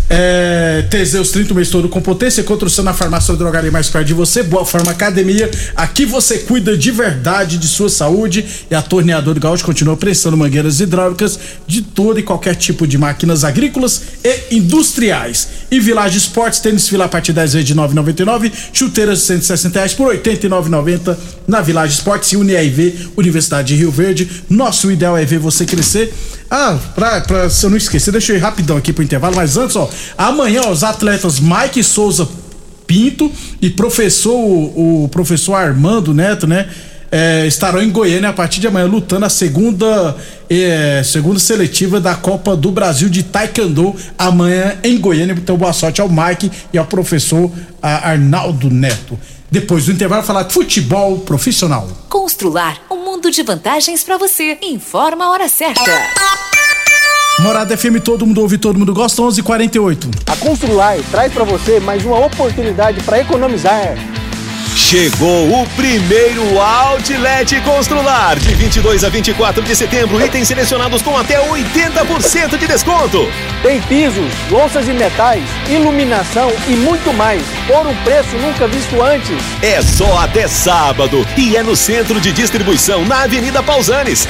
É, 0.10 0.88
Teseus 0.90 1.30
30 1.30 1.54
o 1.54 1.56
mês 1.56 1.70
todo 1.70 1.88
com 1.88 2.02
potência, 2.02 2.44
construção 2.44 2.84
na 2.84 2.94
farmácia 2.94 3.32
ou 3.32 3.38
drogaria 3.38 3.72
mais 3.72 3.90
perto 3.90 4.08
de 4.08 4.14
você, 4.14 4.42
Boa 4.42 4.66
Forma 4.66 4.92
Academia. 4.92 5.50
Aqui 5.76 6.04
você 6.04 6.40
cuida 6.40 6.76
de 6.76 6.90
verdade 6.90 7.60
de 7.60 7.68
sua 7.68 7.90
saúde 7.90 8.44
e 8.72 8.74
a 8.74 8.82
Torneador 8.82 9.36
do 9.36 9.40
Gaúcho 9.40 9.64
continua 9.64 9.96
prestando 9.96 10.36
mangueiras 10.36 10.80
hidráulicas 10.80 11.40
de 11.68 11.84
todo 11.84 12.20
e 12.20 12.24
qualquer 12.24 12.56
tipo 12.56 12.88
de 12.88 12.98
máquinas 12.98 13.44
agrícolas 13.44 14.02
e 14.24 14.56
industriais. 14.56 15.48
E 15.70 15.80
Village 15.80 16.18
Esportes, 16.18 16.60
tênis 16.60 16.90
fila 16.90 17.06
a 17.06 17.10
partir 17.10 17.32
10 17.32 17.54
vezes 17.54 17.68
de 17.68 17.76
9,99, 17.76 18.52
chuteiras 18.74 19.20
de 19.20 19.26
160 19.26 19.78
reais 19.78 19.94
por 19.94 20.12
89,90 20.12 21.16
na 21.48 21.62
Village 21.62 21.94
Esportes 21.94 22.32
e 22.32 22.38
UniRV, 22.38 23.10
Universidade 23.16 23.68
de 23.68 23.76
Rio 23.76 23.92
Verde. 23.92 24.28
Nosso 24.50 24.92
ideal 24.92 25.16
é 25.16 25.24
ver 25.24 25.38
você 25.38 25.66
crescer. 25.66 26.12
Ah, 26.50 26.78
pra, 26.96 27.22
pra 27.22 27.50
se 27.50 27.66
eu 27.66 27.70
não 27.70 27.78
esquecer, 27.78 28.12
deixa 28.12 28.32
eu 28.32 28.38
ir 28.38 28.40
rapidão 28.40 28.76
aqui 28.76 28.92
pro 28.92 29.04
intervalo, 29.04 29.36
mas 29.36 29.56
antes, 29.56 29.76
ó, 29.76 29.90
amanhã 30.18 30.62
ó, 30.66 30.72
os 30.72 30.84
atletas 30.84 31.40
Mike 31.40 31.84
Souza 31.84 32.28
Pinto 32.88 33.32
e 33.62 33.70
professor, 33.70 34.34
o, 34.34 35.04
o 35.04 35.10
professor 35.10 35.54
Armando 35.54 36.14
Neto, 36.14 36.48
né? 36.48 36.68
é, 37.12 37.46
estarão 37.48 37.82
em 37.82 37.90
Goiânia 37.90 38.30
a 38.30 38.34
partir 38.34 38.60
de 38.60 38.68
amanhã 38.68 38.86
lutando 38.86 39.26
a 39.26 39.30
segunda 39.30 40.16
é, 40.50 41.02
segunda 41.04 41.40
seletiva 41.40 42.00
da 42.00 42.16
Copa 42.16 42.56
do 42.56 42.72
Brasil 42.72 43.10
de 43.10 43.24
Taekwondo 43.24 43.96
amanhã 44.18 44.76
em 44.84 44.98
Goiânia. 44.98 45.34
Então 45.34 45.58
boa 45.58 45.74
sorte 45.74 46.02
ao 46.02 46.10
Mike 46.10 46.52
e 46.72 46.78
ao 46.78 46.86
professor 46.86 47.52
Arnaldo 47.82 48.70
Neto. 48.70 49.18
Depois 49.52 49.86
do 49.86 49.92
intervalo 49.92 50.22
falar 50.22 50.44
de 50.44 50.54
futebol 50.54 51.18
profissional. 51.20 51.90
Constrular 52.08 52.78
um 52.90 52.98
mundo 52.98 53.32
de 53.32 53.42
vantagens 53.42 54.04
para 54.04 54.16
você. 54.16 54.60
Informa 54.62 55.26
a 55.26 55.32
hora 55.32 55.50
certa. 55.50 55.82
Morada 57.40 57.76
FM, 57.76 58.00
todo 58.04 58.28
mundo 58.28 58.42
ouve, 58.42 58.60
todo 58.60 58.78
mundo 58.78 58.94
gosta, 58.94 59.22
11:48. 59.24 60.10
A 60.28 60.36
Constrular 60.36 60.98
traz 61.10 61.34
para 61.34 61.46
você 61.46 61.80
mais 61.80 62.06
uma 62.06 62.24
oportunidade 62.24 63.02
para 63.02 63.22
economizar. 63.22 63.96
Chegou 64.76 65.62
o 65.62 65.68
primeiro 65.70 66.60
Outlet 66.60 67.60
Constrular. 67.62 68.40
De 68.40 68.54
22 68.54 69.04
a 69.04 69.10
24 69.10 69.64
de 69.64 69.76
setembro, 69.76 70.24
itens 70.24 70.48
selecionados 70.48 71.02
com 71.02 71.18
até 71.18 71.40
80% 71.40 72.58
de 72.58 72.68
desconto. 72.68 73.28
Tem 73.62 73.82
pisos, 73.82 74.32
louças 74.50 74.88
e 74.88 74.94
metais, 74.94 75.44
iluminação 75.70 76.52
e 76.68 76.74
muito 76.74 77.14
mais, 77.14 77.42
por 77.68 77.86
um 77.86 77.96
preço 78.04 78.36
nunca 78.38 78.68
visto 78.68 79.02
antes. 79.02 79.38
É 79.62 79.82
só 79.82 80.20
até 80.20 80.48
sábado 80.48 81.26
e 81.38 81.56
é 81.56 81.64
no 81.64 81.76
centro 81.76 82.20
de 82.20 82.32
distribuição 82.32 83.06
na 83.06 83.24
Avenida 83.24 83.62
Pausanes. 83.62 84.28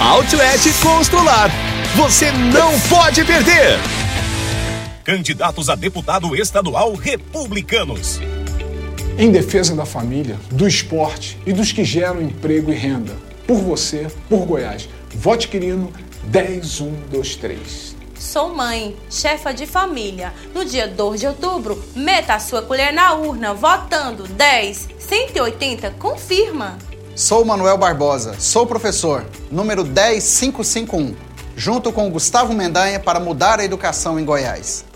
Outlet 0.00 0.72
Constrular. 0.80 1.50
Você 1.96 2.30
não 2.30 2.78
pode 2.80 3.24
perder. 3.24 3.78
Candidatos 5.04 5.68
a 5.68 5.74
deputado 5.74 6.36
estadual 6.36 6.94
republicanos. 6.94 8.20
Em 9.20 9.32
defesa 9.32 9.74
da 9.74 9.84
família, 9.84 10.38
do 10.48 10.64
esporte 10.64 11.36
e 11.44 11.52
dos 11.52 11.72
que 11.72 11.82
geram 11.82 12.22
emprego 12.22 12.70
e 12.70 12.74
renda. 12.76 13.16
Por 13.48 13.56
você, 13.56 14.06
por 14.28 14.46
Goiás. 14.46 14.88
Vote 15.12 15.48
Quirino 15.48 15.92
10123. 16.30 17.96
Sou 18.16 18.54
mãe, 18.54 18.96
chefa 19.10 19.52
de 19.52 19.66
família. 19.66 20.32
No 20.54 20.64
dia 20.64 20.86
2 20.86 21.18
de 21.18 21.26
outubro, 21.26 21.82
meta 21.96 22.34
a 22.34 22.38
sua 22.38 22.62
colher 22.62 22.92
na 22.92 23.12
urna, 23.14 23.52
votando 23.54 24.22
10, 24.22 24.88
180, 25.00 25.90
confirma. 25.98 26.78
Sou 27.16 27.44
Manuel 27.44 27.76
Barbosa, 27.76 28.38
sou 28.38 28.68
professor, 28.68 29.26
número 29.50 29.82
10551, 29.82 31.16
junto 31.56 31.90
com 31.90 32.08
Gustavo 32.08 32.54
Mendanha 32.54 33.00
para 33.00 33.18
mudar 33.18 33.58
a 33.58 33.64
educação 33.64 34.20
em 34.20 34.24
Goiás. 34.24 34.84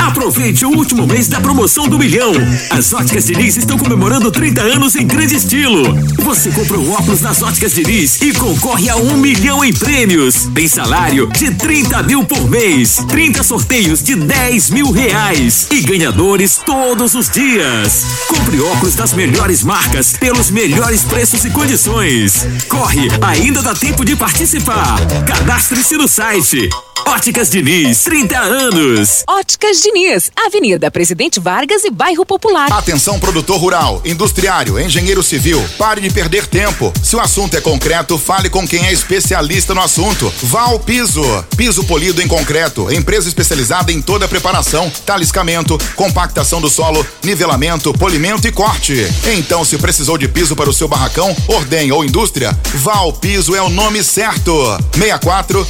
Aproveite 0.00 0.64
o 0.64 0.70
último 0.70 1.06
mês 1.06 1.28
da 1.28 1.40
promoção 1.42 1.86
do 1.86 1.98
milhão. 1.98 2.32
As 2.70 2.90
óticas 2.94 3.26
Diniz 3.26 3.54
estão 3.54 3.76
comemorando 3.76 4.30
30 4.30 4.62
anos 4.62 4.96
em 4.96 5.06
grande 5.06 5.36
estilo. 5.36 5.94
Você 6.20 6.50
compra 6.50 6.78
o 6.78 6.90
óculos 6.90 7.20
nas 7.20 7.42
óticas 7.42 7.74
Diniz 7.74 8.20
e 8.22 8.32
concorre 8.32 8.88
a 8.88 8.96
um 8.96 9.18
milhão 9.18 9.62
em 9.62 9.74
prêmios. 9.74 10.48
Tem 10.54 10.66
salário 10.66 11.26
de 11.34 11.50
30 11.50 12.02
mil 12.04 12.24
por 12.24 12.48
mês, 12.48 12.96
30 13.08 13.42
sorteios 13.42 14.02
de 14.02 14.14
10 14.14 14.70
mil 14.70 14.90
reais 14.90 15.66
e 15.70 15.82
ganhadores 15.82 16.58
todos 16.64 17.14
os 17.14 17.28
dias. 17.28 18.06
Compre 18.26 18.58
óculos 18.60 18.94
das 18.94 19.12
melhores 19.12 19.62
marcas 19.62 20.14
pelos 20.14 20.50
melhores 20.50 21.04
preços 21.04 21.44
e 21.44 21.50
condições. 21.50 22.46
Corre, 22.68 23.08
ainda 23.20 23.60
dá 23.60 23.74
tempo 23.74 24.02
de 24.02 24.16
participar. 24.16 24.98
Cadastre-se 25.26 25.98
no 25.98 26.08
site. 26.08 26.70
Óticas 27.10 27.50
Diniz, 27.50 28.04
30 28.04 28.38
anos. 28.38 29.24
Óticas 29.28 29.80
Diniz, 29.82 30.30
Avenida 30.46 30.92
Presidente 30.92 31.40
Vargas 31.40 31.84
e 31.84 31.90
Bairro 31.90 32.24
Popular. 32.24 32.72
Atenção 32.72 33.18
produtor 33.18 33.58
rural, 33.58 34.00
industriário, 34.04 34.78
engenheiro 34.78 35.20
civil, 35.20 35.60
pare 35.76 36.00
de 36.00 36.08
perder 36.08 36.46
tempo. 36.46 36.92
Se 37.02 37.16
o 37.16 37.20
assunto 37.20 37.56
é 37.56 37.60
concreto, 37.60 38.16
fale 38.16 38.48
com 38.48 38.66
quem 38.66 38.86
é 38.86 38.92
especialista 38.92 39.74
no 39.74 39.80
assunto. 39.80 40.32
Val 40.44 40.78
Piso, 40.78 41.24
piso 41.56 41.82
polido 41.82 42.22
em 42.22 42.28
concreto, 42.28 42.92
empresa 42.92 43.28
especializada 43.28 43.90
em 43.90 44.00
toda 44.00 44.26
a 44.26 44.28
preparação, 44.28 44.88
taliscamento, 45.04 45.76
compactação 45.96 46.60
do 46.60 46.70
solo, 46.70 47.04
nivelamento, 47.24 47.92
polimento 47.92 48.46
e 48.46 48.52
corte. 48.52 48.94
Então, 49.36 49.64
se 49.64 49.76
precisou 49.78 50.16
de 50.16 50.28
piso 50.28 50.54
para 50.54 50.70
o 50.70 50.72
seu 50.72 50.86
barracão, 50.86 51.36
ordem 51.48 51.90
ou 51.90 52.04
indústria, 52.04 52.56
Val 52.74 53.12
Piso 53.12 53.56
é 53.56 53.60
o 53.60 53.68
nome 53.68 54.04
certo. 54.04 54.78
64 54.94 55.66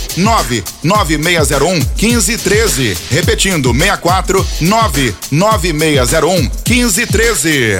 99601 1.30 1.86
1513. 1.96 2.96
Repetindo, 3.10 3.72
64 3.72 4.46
99601 4.60 6.50
1513. 6.66 7.78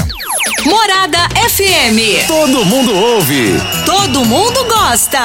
Morada 0.64 1.28
FM. 1.48 2.26
Todo 2.26 2.64
mundo 2.64 2.94
ouve. 2.94 3.60
Todo 3.84 4.24
mundo 4.24 4.64
gosta. 4.64 5.24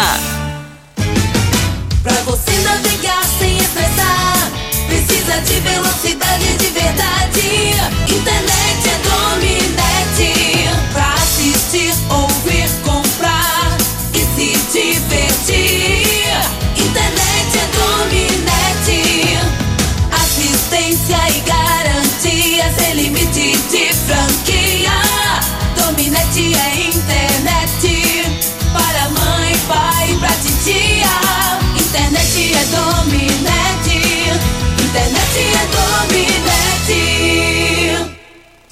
Pra 2.01 2.13
você 2.23 2.51
navegar 2.59 3.23
sem 3.39 3.57
estressar, 3.57 4.51
precisa 4.87 5.39
de 5.41 5.59
velocidade 5.59 6.57
de 6.57 6.67
verdade. 6.67 7.24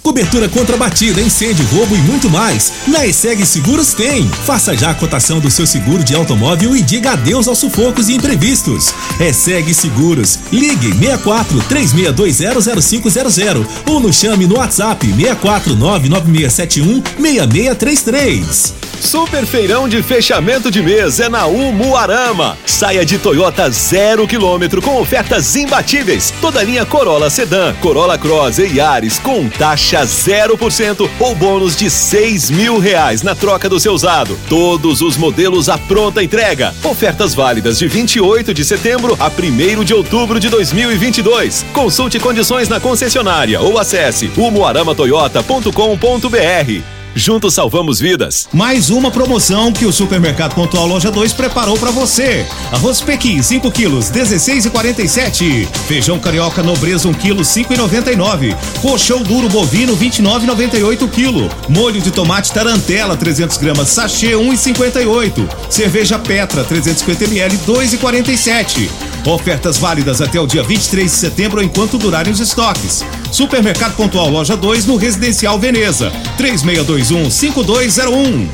Cobertura 0.03 0.49
contra 0.49 0.75
batida, 0.75 1.21
incêndio, 1.21 1.65
roubo 1.67 1.95
e 1.95 1.99
muito 1.99 2.29
mais. 2.29 2.73
Na 2.87 3.07
ESEG 3.07 3.45
Seguros 3.45 3.93
tem. 3.93 4.27
Faça 4.45 4.75
já 4.75 4.91
a 4.91 4.93
cotação 4.93 5.39
do 5.39 5.49
seu 5.49 5.65
seguro 5.65 6.03
de 6.03 6.13
automóvel 6.13 6.75
e 6.75 6.81
diga 6.81 7.13
adeus 7.13 7.47
aos 7.47 7.59
sufocos 7.59 8.09
e 8.09 8.15
imprevistos. 8.15 8.93
ESEG 9.17 9.73
Seguros. 9.73 10.39
Ligue 10.51 10.91
64 10.91 11.57
36200500 11.69 13.65
ou 13.87 14.01
nos 14.01 14.17
chame 14.17 14.45
no 14.45 14.57
WhatsApp 14.57 15.07
64 15.07 15.73
99671 15.73 17.01
6633. 17.17 18.82
Super 19.03 19.45
feirão 19.45 19.87
de 19.89 20.01
fechamento 20.01 20.71
de 20.71 20.81
mês 20.81 21.19
é 21.19 21.27
na 21.27 21.45
Umuarama. 21.45 22.57
Saia 22.65 23.05
de 23.05 23.17
Toyota 23.17 23.69
zero 23.69 24.25
quilômetro 24.25 24.81
com 24.81 24.97
ofertas 24.99 25.57
imbatíveis. 25.57 26.33
Toda 26.39 26.63
linha 26.63 26.85
Corolla 26.85 27.29
Sedan, 27.29 27.73
Corolla 27.81 28.17
Cross 28.17 28.59
e 28.59 28.77
Yaris 28.77 29.19
com 29.19 29.49
taxa 29.49 30.03
0% 30.03 31.09
ou 31.19 31.35
bônus 31.35 31.75
de 31.75 31.89
seis 31.89 32.49
mil 32.49 32.79
reais 32.79 33.21
na 33.21 33.35
troca 33.35 33.67
do 33.67 33.77
seu 33.77 33.91
usado. 33.91 34.39
Todos 34.47 35.01
os 35.01 35.17
modelos 35.17 35.67
à 35.67 35.77
pronta 35.77 36.23
entrega. 36.23 36.73
Ofertas 36.81 37.35
válidas 37.35 37.77
de 37.77 37.89
28 37.89 38.53
de 38.53 38.63
setembro 38.63 39.17
a 39.19 39.27
1 39.27 39.83
de 39.83 39.93
outubro 39.93 40.39
de 40.39 40.47
2022. 40.47 41.65
Consulte 41.73 42.19
condições 42.19 42.69
na 42.69 42.79
concessionária 42.79 43.59
ou 43.59 43.77
acesse 43.77 44.31
umuaramatoyota.com.br. 44.37 46.92
Juntos 47.15 47.53
salvamos 47.53 47.99
vidas. 47.99 48.47
Mais 48.51 48.89
uma 48.89 49.11
promoção 49.11 49.71
que 49.71 49.85
o 49.85 49.93
Supermercado 49.93 50.55
Pontual 50.55 50.87
Loja 50.87 51.11
2 51.11 51.31
preparou 51.33 51.77
para 51.77 51.91
você. 51.91 52.45
Arroz 52.71 53.01
Pequim, 53.01 53.41
5 53.41 53.71
quilos, 53.71 54.09
16,47. 54.11 55.67
Feijão 55.87 56.17
carioca 56.19 56.63
nobreza, 56.63 57.07
1 57.07 57.13
quilo, 57.13 57.41
5,99. 57.41 58.57
Colchão 58.81 59.21
duro 59.21 59.47
bovino, 59.47 59.95
29,98 59.95 61.07
quilo. 61.09 61.49
Molho 61.69 62.01
de 62.01 62.09
tomate 62.09 62.51
tarantela, 62.51 63.15
300 63.15 63.57
gramas, 63.57 63.89
sachê, 63.89 64.31
1,58. 64.31 65.47
Cerveja 65.69 66.17
Petra, 66.17 66.63
350 66.63 67.25
ml, 67.25 67.57
2,47. 67.59 68.89
Ofertas 69.27 69.77
válidas 69.77 70.19
até 70.19 70.39
o 70.39 70.47
dia 70.47 70.63
23 70.63 71.09
de 71.09 71.17
setembro 71.17 71.61
enquanto 71.61 71.99
durarem 71.99 72.33
os 72.33 72.39
estoques. 72.39 73.05
Supermercado 73.33 73.95
Pontual 73.95 74.29
Loja 74.29 74.55
2 74.55 74.85
no 74.85 74.95
Residencial 74.95 75.57
Veneza. 75.57 76.11
3621-5201. 76.37 78.47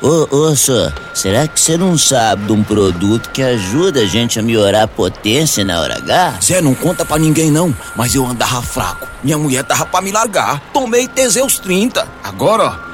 Ô, 0.00 0.26
ô, 0.34 0.56
só, 0.56 0.90
será 1.12 1.46
que 1.46 1.60
você 1.60 1.76
não 1.76 1.98
sabe 1.98 2.46
de 2.46 2.52
um 2.52 2.64
produto 2.64 3.28
que 3.28 3.42
ajuda 3.42 4.00
a 4.00 4.06
gente 4.06 4.38
a 4.38 4.42
melhorar 4.42 4.84
a 4.84 4.88
potência 4.88 5.62
na 5.62 5.78
hora 5.78 5.98
H? 5.98 6.38
Zé, 6.42 6.62
não 6.62 6.74
conta 6.74 7.04
pra 7.04 7.18
ninguém 7.18 7.50
não, 7.50 7.76
mas 7.94 8.14
eu 8.14 8.26
andava 8.26 8.62
fraco. 8.62 9.06
Minha 9.22 9.36
mulher 9.36 9.62
tava 9.62 9.84
pra 9.84 10.00
me 10.00 10.10
largar. 10.10 10.58
Tomei 10.72 11.06
Teseus 11.06 11.58
30. 11.58 12.08
Agora, 12.22 12.64
ó, 12.64 12.93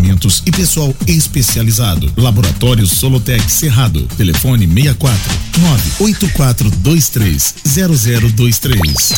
e 0.45 0.51
pessoal 0.51 0.95
especializado. 1.07 2.11
Laboratório 2.17 2.85
Solotec 2.85 3.49
Cerrado. 3.51 4.07
Telefone 4.17 4.67
64 4.67 5.19
98423 5.99 7.55
0023. 7.65 9.13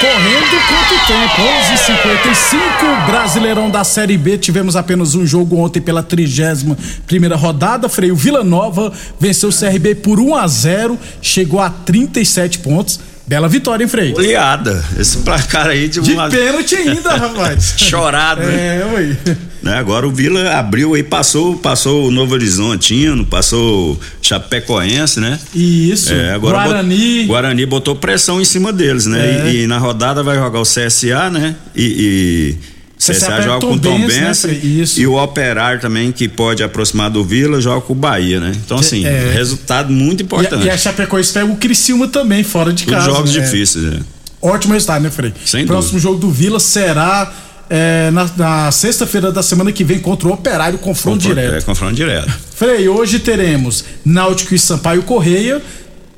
Correndo 0.00 0.56
quanto 0.68 0.94
tempo? 1.06 1.42
11:55 1.42 3.06
Brasileirão 3.06 3.68
da 3.68 3.82
Série 3.82 4.16
B. 4.16 4.38
Tivemos 4.38 4.76
apenas 4.76 5.14
um 5.16 5.26
jogo 5.26 5.56
ontem 5.56 5.80
pela 5.80 6.02
31 6.02 6.76
primeira 7.06 7.34
rodada. 7.34 7.88
Freio 7.88 8.14
Vila 8.14 8.44
Nova 8.44 8.92
venceu 9.18 9.48
o 9.48 9.52
CRB 9.52 9.96
por 9.96 10.20
1 10.20 10.36
a 10.36 10.46
0, 10.46 10.98
chegou 11.20 11.60
a 11.60 11.68
37 11.68 12.60
pontos. 12.60 13.00
Bela 13.28 13.46
vitória, 13.46 13.84
hein, 13.84 13.88
Frei? 13.88 14.10
Goleada. 14.12 14.82
Esse 14.98 15.18
placar 15.18 15.66
aí 15.66 15.86
de, 15.86 16.00
De 16.00 16.12
uma... 16.12 16.30
pênalti 16.30 16.74
ainda, 16.74 17.14
rapaz. 17.14 17.74
Chorado, 17.78 18.40
né? 18.42 18.80
É, 18.80 18.84
ué. 18.94 19.36
Né, 19.62 19.74
Agora 19.74 20.06
o 20.08 20.10
Vila 20.10 20.50
abriu 20.54 20.94
aí, 20.94 21.02
passou, 21.02 21.56
passou 21.58 22.08
o 22.08 22.10
Novo 22.10 22.32
Horizontino, 22.32 23.26
passou 23.26 23.92
o 23.92 24.00
Chapecoense, 24.22 25.20
né? 25.20 25.38
Isso. 25.54 26.12
É, 26.12 26.32
agora 26.32 26.64
Guarani. 26.64 26.96
bot- 27.18 27.26
Guarani 27.26 27.66
botou 27.66 27.94
pressão 27.96 28.40
em 28.40 28.44
cima 28.46 28.72
deles, 28.72 29.04
né? 29.04 29.48
É. 29.48 29.50
E, 29.52 29.62
e 29.64 29.66
na 29.66 29.76
rodada 29.78 30.22
vai 30.22 30.36
jogar 30.36 30.60
o 30.60 30.64
CSA, 30.64 31.28
né? 31.30 31.54
E. 31.76 32.56
e 32.64 32.77
CSA 32.98 33.42
joga 33.42 33.66
com 33.66 33.72
o 33.74 33.78
Tom 33.78 33.98
né, 33.98 34.34
Frei? 34.34 34.56
Isso. 34.58 35.00
e 35.00 35.06
o 35.06 35.14
Operário 35.14 35.80
também, 35.80 36.10
que 36.10 36.28
pode 36.28 36.62
aproximar 36.62 37.10
do 37.10 37.24
Vila, 37.24 37.60
joga 37.60 37.80
com 37.80 37.92
o 37.92 37.96
Bahia, 37.96 38.40
né? 38.40 38.52
Então, 38.64 38.78
assim, 38.78 39.06
É. 39.06 39.30
resultado 39.32 39.92
muito 39.92 40.22
importante. 40.22 40.64
E, 40.64 40.66
e 40.66 40.70
a 40.70 40.76
Chapecoense 40.76 41.32
pega 41.32 41.46
o 41.46 41.56
Criciúma 41.56 42.08
também, 42.08 42.42
fora 42.42 42.72
de 42.72 42.84
Os 42.84 42.90
casa. 42.90 43.06
jogos 43.06 43.34
né? 43.34 43.40
difíceis, 43.40 43.84
né? 43.84 44.00
Ótimo 44.42 44.72
resultado, 44.74 45.02
né, 45.02 45.10
Frei? 45.10 45.32
Sem 45.44 45.66
Próximo 45.66 45.98
jogo 45.98 46.18
do 46.18 46.30
Vila 46.30 46.60
será 46.60 47.32
é, 47.70 48.10
na, 48.10 48.28
na 48.36 48.70
sexta-feira 48.70 49.30
da 49.30 49.42
semana 49.42 49.70
que 49.72 49.84
vem 49.84 49.98
contra 49.98 50.28
o 50.28 50.32
Operário, 50.32 50.78
confronto 50.78 51.18
direto. 51.18 51.54
É, 51.54 51.60
confronto 51.60 51.94
direto. 51.94 52.30
Frei, 52.54 52.88
hoje 52.88 53.18
teremos 53.18 53.84
Náutico 54.04 54.54
e 54.54 54.58
Sampaio 54.58 55.02
Correia. 55.02 55.60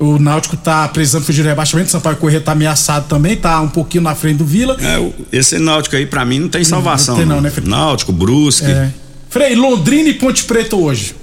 O 0.01 0.17
Náutico 0.17 0.57
tá 0.57 0.87
precisando 0.87 1.23
fugir 1.23 1.43
do 1.43 1.47
rebaixamento, 1.47 1.89
o 1.89 1.91
Sampaio 1.91 2.17
Correia 2.17 2.41
tá 2.41 2.53
ameaçado 2.53 3.05
também, 3.07 3.37
tá 3.37 3.61
um 3.61 3.67
pouquinho 3.67 4.03
na 4.03 4.15
frente 4.15 4.37
do 4.37 4.45
Vila. 4.45 4.75
É, 4.81 5.11
esse 5.31 5.59
Náutico 5.59 5.95
aí, 5.95 6.07
pra 6.07 6.25
mim, 6.25 6.39
não 6.39 6.49
tem 6.49 6.63
salvação. 6.63 7.15
tem 7.15 7.23
não, 7.23 7.39
né, 7.39 7.51
Felipe? 7.51 7.69
Náutico, 7.69 8.11
Brusque. 8.11 8.65
É. 8.65 8.89
Frei, 9.29 9.55
Londrina 9.55 10.09
e 10.09 10.15
Ponte 10.15 10.43
Preta 10.45 10.75
hoje. 10.75 11.15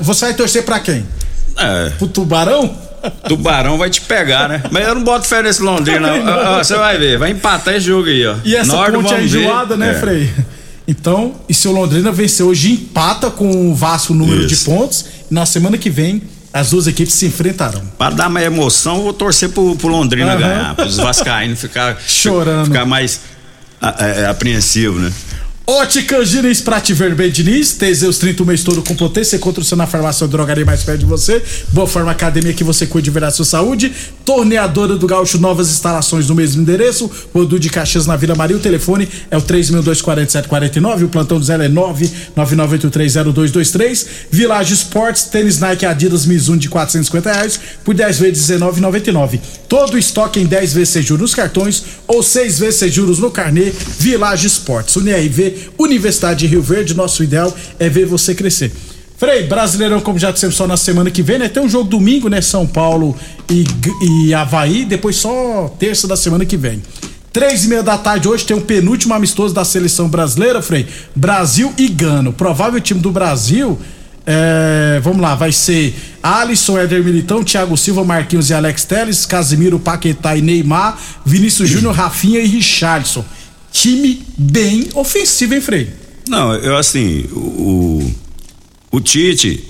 Você 0.00 0.24
vai, 0.24 0.34
torcer 0.34 0.64
pra 0.64 0.80
quem? 0.80 1.04
É. 1.58 1.90
Pro 1.90 2.08
Tubarão? 2.08 2.74
Tubarão 3.28 3.76
vai 3.76 3.90
te 3.90 4.00
pegar, 4.00 4.48
né? 4.48 4.62
Mas 4.70 4.88
eu 4.88 4.94
não 4.94 5.04
boto 5.04 5.26
fé 5.26 5.42
nesse 5.42 5.60
Londrina. 5.60 6.16
Não. 6.16 6.56
Você 6.64 6.74
vai 6.74 6.96
ver, 6.96 7.18
vai 7.18 7.32
empatar 7.32 7.74
esse 7.74 7.84
jogo 7.84 8.08
aí, 8.08 8.26
ó. 8.26 8.36
E 8.44 8.56
essa 8.56 8.72
ponte 8.72 8.88
é 8.88 8.90
vamos 8.92 9.30
ver, 9.30 9.40
enjoada, 9.42 9.76
né, 9.76 9.90
é. 9.90 9.94
Frei? 9.94 10.30
Então, 10.88 11.34
e 11.48 11.52
se 11.52 11.68
o 11.68 11.72
Londrina 11.72 12.10
vencer 12.10 12.46
hoje, 12.46 12.72
empata 12.72 13.30
com 13.30 13.70
o 13.70 13.74
Vasco 13.74 14.14
o 14.14 14.16
número 14.16 14.46
de 14.46 14.54
Isso. 14.54 14.64
pontos. 14.64 15.04
E 15.30 15.34
na 15.34 15.44
semana 15.44 15.76
que 15.76 15.90
vem, 15.90 16.22
as 16.52 16.70
duas 16.70 16.86
equipes 16.86 17.14
se 17.14 17.26
enfrentarão. 17.26 17.82
Pra 17.96 18.10
dar 18.10 18.28
mais 18.28 18.46
emoção, 18.46 18.96
eu 18.96 19.02
vou 19.04 19.12
torcer 19.12 19.48
pro, 19.50 19.74
pro 19.76 19.88
Londrina 19.88 20.32
Aham. 20.32 20.38
ganhar, 20.40 20.74
pros 20.74 20.96
Vascaínos 20.96 21.60
ficar 21.60 21.98
Chorando. 22.06 22.66
Ficar 22.66 22.84
mais 22.84 23.20
a- 23.80 23.96
é, 24.04 24.26
apreensivo, 24.26 24.98
né? 24.98 25.12
Óticas 25.64 26.30
Diniz, 26.30 26.60
Prate 26.60 26.92
Vermelho 26.92 27.30
Diniz, 27.30 27.74
Teseus 27.74 28.18
30 28.18 28.42
o 28.42 28.46
mês 28.46 28.64
todo 28.64 28.82
com 28.82 28.96
potência, 28.96 29.36
encontra 29.36 29.60
o 29.60 29.64
seu 29.64 29.76
na 29.76 29.86
farmácia 29.86 30.26
drogaria 30.26 30.64
mais 30.64 30.82
perto 30.82 30.98
de 30.98 31.06
você. 31.06 31.40
Boa 31.68 31.86
Forma 31.86 32.10
Academia 32.10 32.52
que 32.52 32.64
você 32.64 32.84
cuide 32.84 33.04
de 33.04 33.12
verdade 33.12 33.36
sua 33.36 33.44
saúde. 33.44 33.92
Torneadora 34.24 34.96
do 34.96 35.06
Gaúcho, 35.06 35.38
novas 35.38 35.70
instalações 35.70 36.28
no 36.28 36.34
mesmo 36.34 36.62
endereço. 36.62 37.08
Rodu 37.32 37.60
de 37.60 37.70
Caxias 37.70 38.06
na 38.06 38.16
Vila 38.16 38.34
Maria. 38.34 38.56
O 38.56 38.60
telefone 38.60 39.08
é 39.30 39.36
o 39.36 39.40
324749. 39.40 41.04
O 41.04 41.08
plantão 41.08 41.38
do 41.38 41.44
Zé 41.44 41.54
é 41.54 41.68
999830223. 41.68 44.06
Village 44.32 44.74
Sports, 44.74 45.22
tênis 45.24 45.60
Nike 45.60 45.86
Adidas 45.86 46.26
Mizuno 46.26 46.58
de 46.58 46.68
450 46.68 47.32
reais 47.32 47.60
por 47.84 47.94
10 47.94 48.18
vezes 48.18 48.48
R$19,99. 48.48 49.38
Todo 49.68 49.96
estoque 49.96 50.40
em 50.40 50.46
10 50.46 50.72
vezes 50.72 50.88
sem 50.88 51.02
juros 51.02 51.22
nos 51.22 51.36
cartões 51.36 51.84
ou 52.08 52.20
6 52.20 52.58
vezes 52.58 52.80
sem 52.80 52.90
juros 52.90 53.20
no 53.20 53.30
carnê. 53.30 53.72
Village 53.98 54.48
Sports, 54.48 54.96
Universidade 55.78 56.40
de 56.40 56.46
Rio 56.46 56.62
Verde. 56.62 56.94
Nosso 56.94 57.22
ideal 57.22 57.54
é 57.78 57.88
ver 57.88 58.06
você 58.06 58.34
crescer. 58.34 58.72
Frei, 59.16 59.44
Brasileirão, 59.44 60.00
como 60.00 60.18
já 60.18 60.32
dissemos, 60.32 60.56
só 60.56 60.66
na 60.66 60.76
semana 60.76 61.08
que 61.08 61.22
vem, 61.22 61.38
né? 61.38 61.48
Tem 61.48 61.62
um 61.62 61.68
jogo 61.68 61.88
domingo, 61.88 62.28
né? 62.28 62.40
São 62.40 62.66
Paulo 62.66 63.16
e, 63.48 63.64
e 64.02 64.34
Havaí, 64.34 64.84
depois 64.84 65.14
só 65.14 65.72
terça 65.78 66.08
da 66.08 66.16
semana 66.16 66.44
que 66.44 66.56
vem. 66.56 66.82
Três 67.32 67.64
e 67.64 67.68
meia 67.68 67.82
da 67.82 67.96
tarde 67.96 68.28
hoje 68.28 68.44
tem 68.44 68.56
o 68.56 68.60
penúltimo 68.60 69.14
amistoso 69.14 69.54
da 69.54 69.64
seleção 69.64 70.08
brasileira, 70.08 70.60
Frei. 70.60 70.86
Brasil 71.14 71.72
e 71.78 71.88
Gana. 71.88 72.30
O 72.30 72.32
provável 72.32 72.80
time 72.80 73.00
do 73.00 73.12
Brasil, 73.12 73.78
é, 74.26 75.00
vamos 75.02 75.22
lá, 75.22 75.34
vai 75.34 75.50
ser 75.50 75.94
Alisson, 76.22 76.78
Éder 76.78 77.02
Militão, 77.02 77.42
Thiago 77.42 77.76
Silva, 77.76 78.04
Marquinhos 78.04 78.50
e 78.50 78.54
Alex 78.54 78.84
Teles, 78.84 79.24
Casimiro, 79.24 79.78
Paquetá 79.78 80.36
e 80.36 80.42
Neymar, 80.42 80.98
Vinícius 81.24 81.68
Júnior, 81.70 81.94
Rafinha 81.94 82.40
e 82.40 82.46
Richardson. 82.46 83.24
Time 83.72 84.22
bem 84.36 84.88
ofensivo, 84.94 85.54
hein, 85.54 85.60
Frei? 85.60 85.88
Não, 86.28 86.54
eu 86.54 86.76
assim, 86.76 87.24
o, 87.32 88.12
o 88.90 89.00
Tite, 89.00 89.64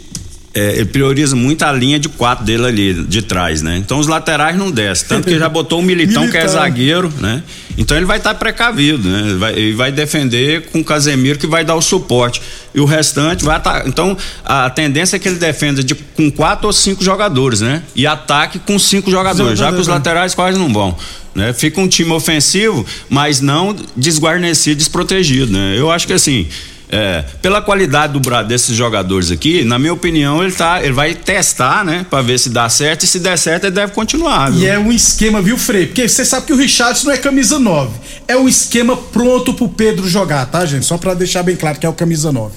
é, 0.54 0.76
ele 0.76 0.84
prioriza 0.86 1.34
muito 1.34 1.62
a 1.62 1.72
linha 1.72 1.98
de 1.98 2.08
quatro 2.08 2.44
dele 2.44 2.66
ali, 2.66 2.94
de 3.04 3.22
trás, 3.22 3.62
né? 3.62 3.78
Então 3.78 3.98
os 3.98 4.06
laterais 4.06 4.56
não 4.56 4.70
descem. 4.70 5.08
Tanto 5.08 5.28
que 5.28 5.38
já 5.38 5.48
botou 5.48 5.80
o 5.80 5.82
Militão, 5.82 6.28
que 6.28 6.36
é 6.36 6.40
Militão. 6.40 6.60
zagueiro, 6.60 7.12
né? 7.20 7.42
Então 7.78 7.96
ele 7.96 8.04
vai 8.04 8.18
estar 8.18 8.34
precavido, 8.34 9.08
né? 9.08 9.34
Vai, 9.38 9.52
ele 9.54 9.72
vai 9.74 9.90
defender 9.90 10.66
com 10.66 10.80
o 10.80 10.84
Casemiro, 10.84 11.38
que 11.38 11.46
vai 11.46 11.64
dar 11.64 11.74
o 11.74 11.80
suporte. 11.80 12.42
E 12.74 12.80
o 12.80 12.84
restante 12.84 13.44
vai 13.44 13.58
estar. 13.58 13.86
Então 13.86 14.16
a 14.44 14.70
tendência 14.70 15.16
é 15.16 15.18
que 15.18 15.28
ele 15.28 15.38
defenda 15.38 15.82
de, 15.84 15.94
com 15.94 16.30
quatro 16.30 16.66
ou 16.66 16.72
cinco 16.72 17.04
jogadores, 17.04 17.60
né? 17.60 17.82
E 17.94 18.06
ataque 18.06 18.58
com 18.58 18.78
cinco 18.78 19.10
jogadores, 19.10 19.58
já 19.58 19.72
que 19.72 19.78
os 19.78 19.88
laterais 19.88 20.34
quase 20.34 20.58
não 20.58 20.72
vão. 20.72 20.96
Né? 21.34 21.52
Fica 21.52 21.80
um 21.80 21.88
time 21.88 22.12
ofensivo, 22.12 22.84
mas 23.08 23.40
não 23.40 23.74
desguarnecido, 23.96 24.76
desprotegido, 24.76 25.52
né? 25.52 25.74
Eu 25.76 25.90
acho 25.90 26.06
que 26.06 26.12
assim. 26.12 26.46
É, 26.94 27.24
pela 27.40 27.62
qualidade 27.62 28.12
do 28.12 28.20
desses 28.44 28.76
jogadores 28.76 29.30
aqui, 29.30 29.64
na 29.64 29.78
minha 29.78 29.94
opinião, 29.94 30.42
ele 30.44 30.52
tá, 30.52 30.82
ele 30.82 30.92
vai 30.92 31.14
testar, 31.14 31.82
né, 31.86 32.04
Pra 32.10 32.20
ver 32.20 32.38
se 32.38 32.50
dá 32.50 32.68
certo 32.68 33.04
e 33.04 33.06
se 33.06 33.18
der 33.18 33.38
certo 33.38 33.64
ele 33.64 33.74
deve 33.74 33.92
continuar. 33.92 34.52
E 34.52 34.56
viu? 34.58 34.68
é 34.70 34.78
um 34.78 34.92
esquema, 34.92 35.40
viu, 35.40 35.56
Frei? 35.56 35.86
Porque 35.86 36.06
você 36.06 36.22
sabe 36.22 36.46
que 36.46 36.52
o 36.52 36.56
Richardson 36.56 37.06
não 37.06 37.14
é 37.14 37.16
camisa 37.16 37.58
9. 37.58 37.90
É 38.28 38.36
um 38.36 38.46
esquema 38.46 38.94
pronto 38.94 39.54
pro 39.54 39.70
Pedro 39.70 40.06
jogar, 40.06 40.44
tá, 40.44 40.66
gente? 40.66 40.84
Só 40.84 40.98
pra 40.98 41.14
deixar 41.14 41.42
bem 41.42 41.56
claro 41.56 41.78
que 41.78 41.86
é 41.86 41.88
o 41.88 41.94
camisa 41.94 42.30
9. 42.30 42.54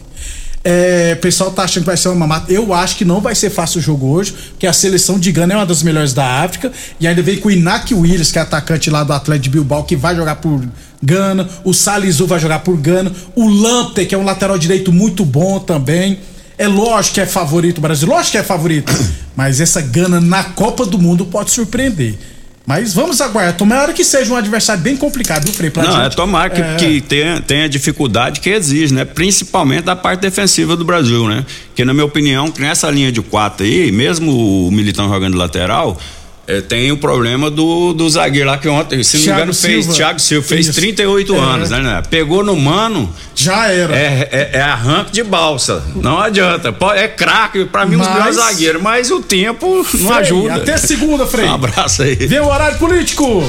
É, 0.67 1.13
o 1.15 1.21
pessoal 1.21 1.51
tá 1.51 1.62
achando 1.62 1.84
que 1.84 1.88
vai 1.88 1.95
ser 1.95 2.08
uma 2.08 2.15
mamata. 2.15 2.51
Eu 2.51 2.73
acho 2.73 2.95
que 2.95 3.06
não 3.06 3.21
vai 3.21 3.36
ser 3.36 3.51
fácil 3.51 3.78
o 3.78 3.82
jogo 3.84 4.08
hoje, 4.08 4.34
porque 4.49 4.65
a 4.65 4.73
seleção 4.73 5.19
de 5.19 5.32
Gana 5.32 5.54
é 5.54 5.58
uma 5.58 5.65
das 5.65 5.84
melhores 5.84 6.12
da 6.12 6.41
África. 6.41 6.71
E 6.99 7.08
ainda 7.08 7.21
vem 7.21 7.38
com 7.38 7.49
o 7.49 7.51
Inak 7.51 7.93
Willis, 7.93 8.32
que 8.32 8.39
é 8.39 8.41
atacante 8.41 8.89
lá 8.89 9.04
do 9.04 9.13
Atlético 9.13 9.43
de 9.43 9.49
Bilbao, 9.51 9.84
que 9.84 9.95
vai 9.95 10.15
jogar 10.15 10.38
por 10.38 10.67
Gana. 11.04 11.47
O 11.63 11.71
Salisu 11.71 12.25
vai 12.25 12.39
jogar 12.39 12.60
por 12.60 12.75
Gana. 12.78 13.12
O 13.36 13.47
Lamptey, 13.47 14.08
que 14.08 14.15
é 14.15 14.17
um 14.17 14.25
lateral 14.25 14.58
direito 14.58 14.91
muito 14.91 15.23
bom 15.23 15.60
também. 15.60 16.17
É 16.58 16.67
lógico 16.67 17.15
que 17.15 17.21
é 17.21 17.28
favorito 17.28 17.78
o 17.78 17.82
Brasil, 17.82 18.08
lógico 18.08 18.32
que 18.32 18.38
é 18.39 18.43
favorito. 18.43 18.91
Mas 19.36 19.62
essa 19.62 19.82
Gana 19.82 20.19
na 20.19 20.45
Copa 20.45 20.84
do 20.84 20.97
Mundo 20.97 21.28
pode 21.28 21.51
surpreender. 21.51 22.17
Mas 22.65 22.93
vamos 22.93 23.21
aguardar. 23.21 23.56
Tomara 23.56 23.93
que 23.93 24.04
seja 24.04 24.34
um 24.34 24.36
adversário 24.36 24.82
bem 24.82 24.97
complicado, 24.97 25.43
viu, 25.45 25.54
Frei? 25.54 25.69
Pra 25.69 25.84
Não, 25.84 25.91
gente- 25.91 26.06
é 26.06 26.10
tomar 26.10 26.49
que, 26.49 26.62
É. 26.62 26.75
que 26.75 26.99
tenha, 27.01 27.39
tenha 27.39 27.69
dificuldade 27.69 28.39
que 28.39 28.49
exige, 28.49 28.91
né? 28.93 29.06
Principalmente 29.06 29.84
da 29.84 29.95
parte 29.95 30.21
defensiva 30.21 30.75
do 30.75 30.84
Brasil, 30.84 31.28
né? 31.28 31.45
Que 31.75 31.86
na 31.86 31.93
minha 31.93 32.06
opinião, 32.06 32.51
nessa 32.58 32.89
linha 32.89 33.12
de 33.12 33.21
quatro 33.21 33.63
aí, 33.65 33.91
mesmo 33.91 34.67
o 34.67 34.71
Militão 34.71 35.08
jogando 35.08 35.38
lateral, 35.38 35.99
eh, 36.47 36.62
tem 36.62 36.91
o 36.91 36.97
problema 36.97 37.49
do, 37.49 37.93
do 37.93 38.10
zagueiro 38.10 38.47
lá 38.49 38.58
que 38.58 38.67
ontem, 38.67 39.03
se 39.03 39.15
não 39.17 39.19
me 39.21 39.25
Thiago 39.25 39.39
engano, 39.41 39.53
fez 39.53 39.86
Silva. 39.86 39.97
Thiago 39.97 40.19
Silva, 40.19 40.47
fez 40.47 40.67
Isso. 40.67 40.79
38 40.79 41.36
É. 41.36 41.38
anos, 41.39 41.69
né, 41.69 41.79
né? 41.79 42.03
Pegou 42.10 42.43
no 42.43 42.55
mano. 42.55 43.13
Já 43.36 43.67
era. 43.67 43.95
É, 43.95 44.29
é, 44.31 44.49
é 44.58 44.62
arranque 44.62 45.12
de 45.12 45.23
balsa. 45.23 45.84
Não 45.95 46.19
adianta. 46.19 46.73
É 46.95 47.08
craque, 47.08 47.65
pra 47.65 47.86
mim, 47.86 47.95
um 47.95 47.99
dos 47.99 48.08
Mas- 48.08 48.15
melhores 48.17 48.36
zagueiros, 48.38 48.81
mas 48.81 49.12
o 49.12 49.21
tempo 49.21 49.77
não 49.77 49.84
Frei, 49.84 50.08
ajuda. 50.19 50.55
Até 50.55 50.77
segunda, 50.77 51.25
Frei. 51.25 51.45
Um 51.49 51.53
abraço 51.53 52.01
aí. 52.03 52.15
Vê 52.15 52.39
o 52.39 52.47
horário 52.47 52.77
político. 52.77 53.43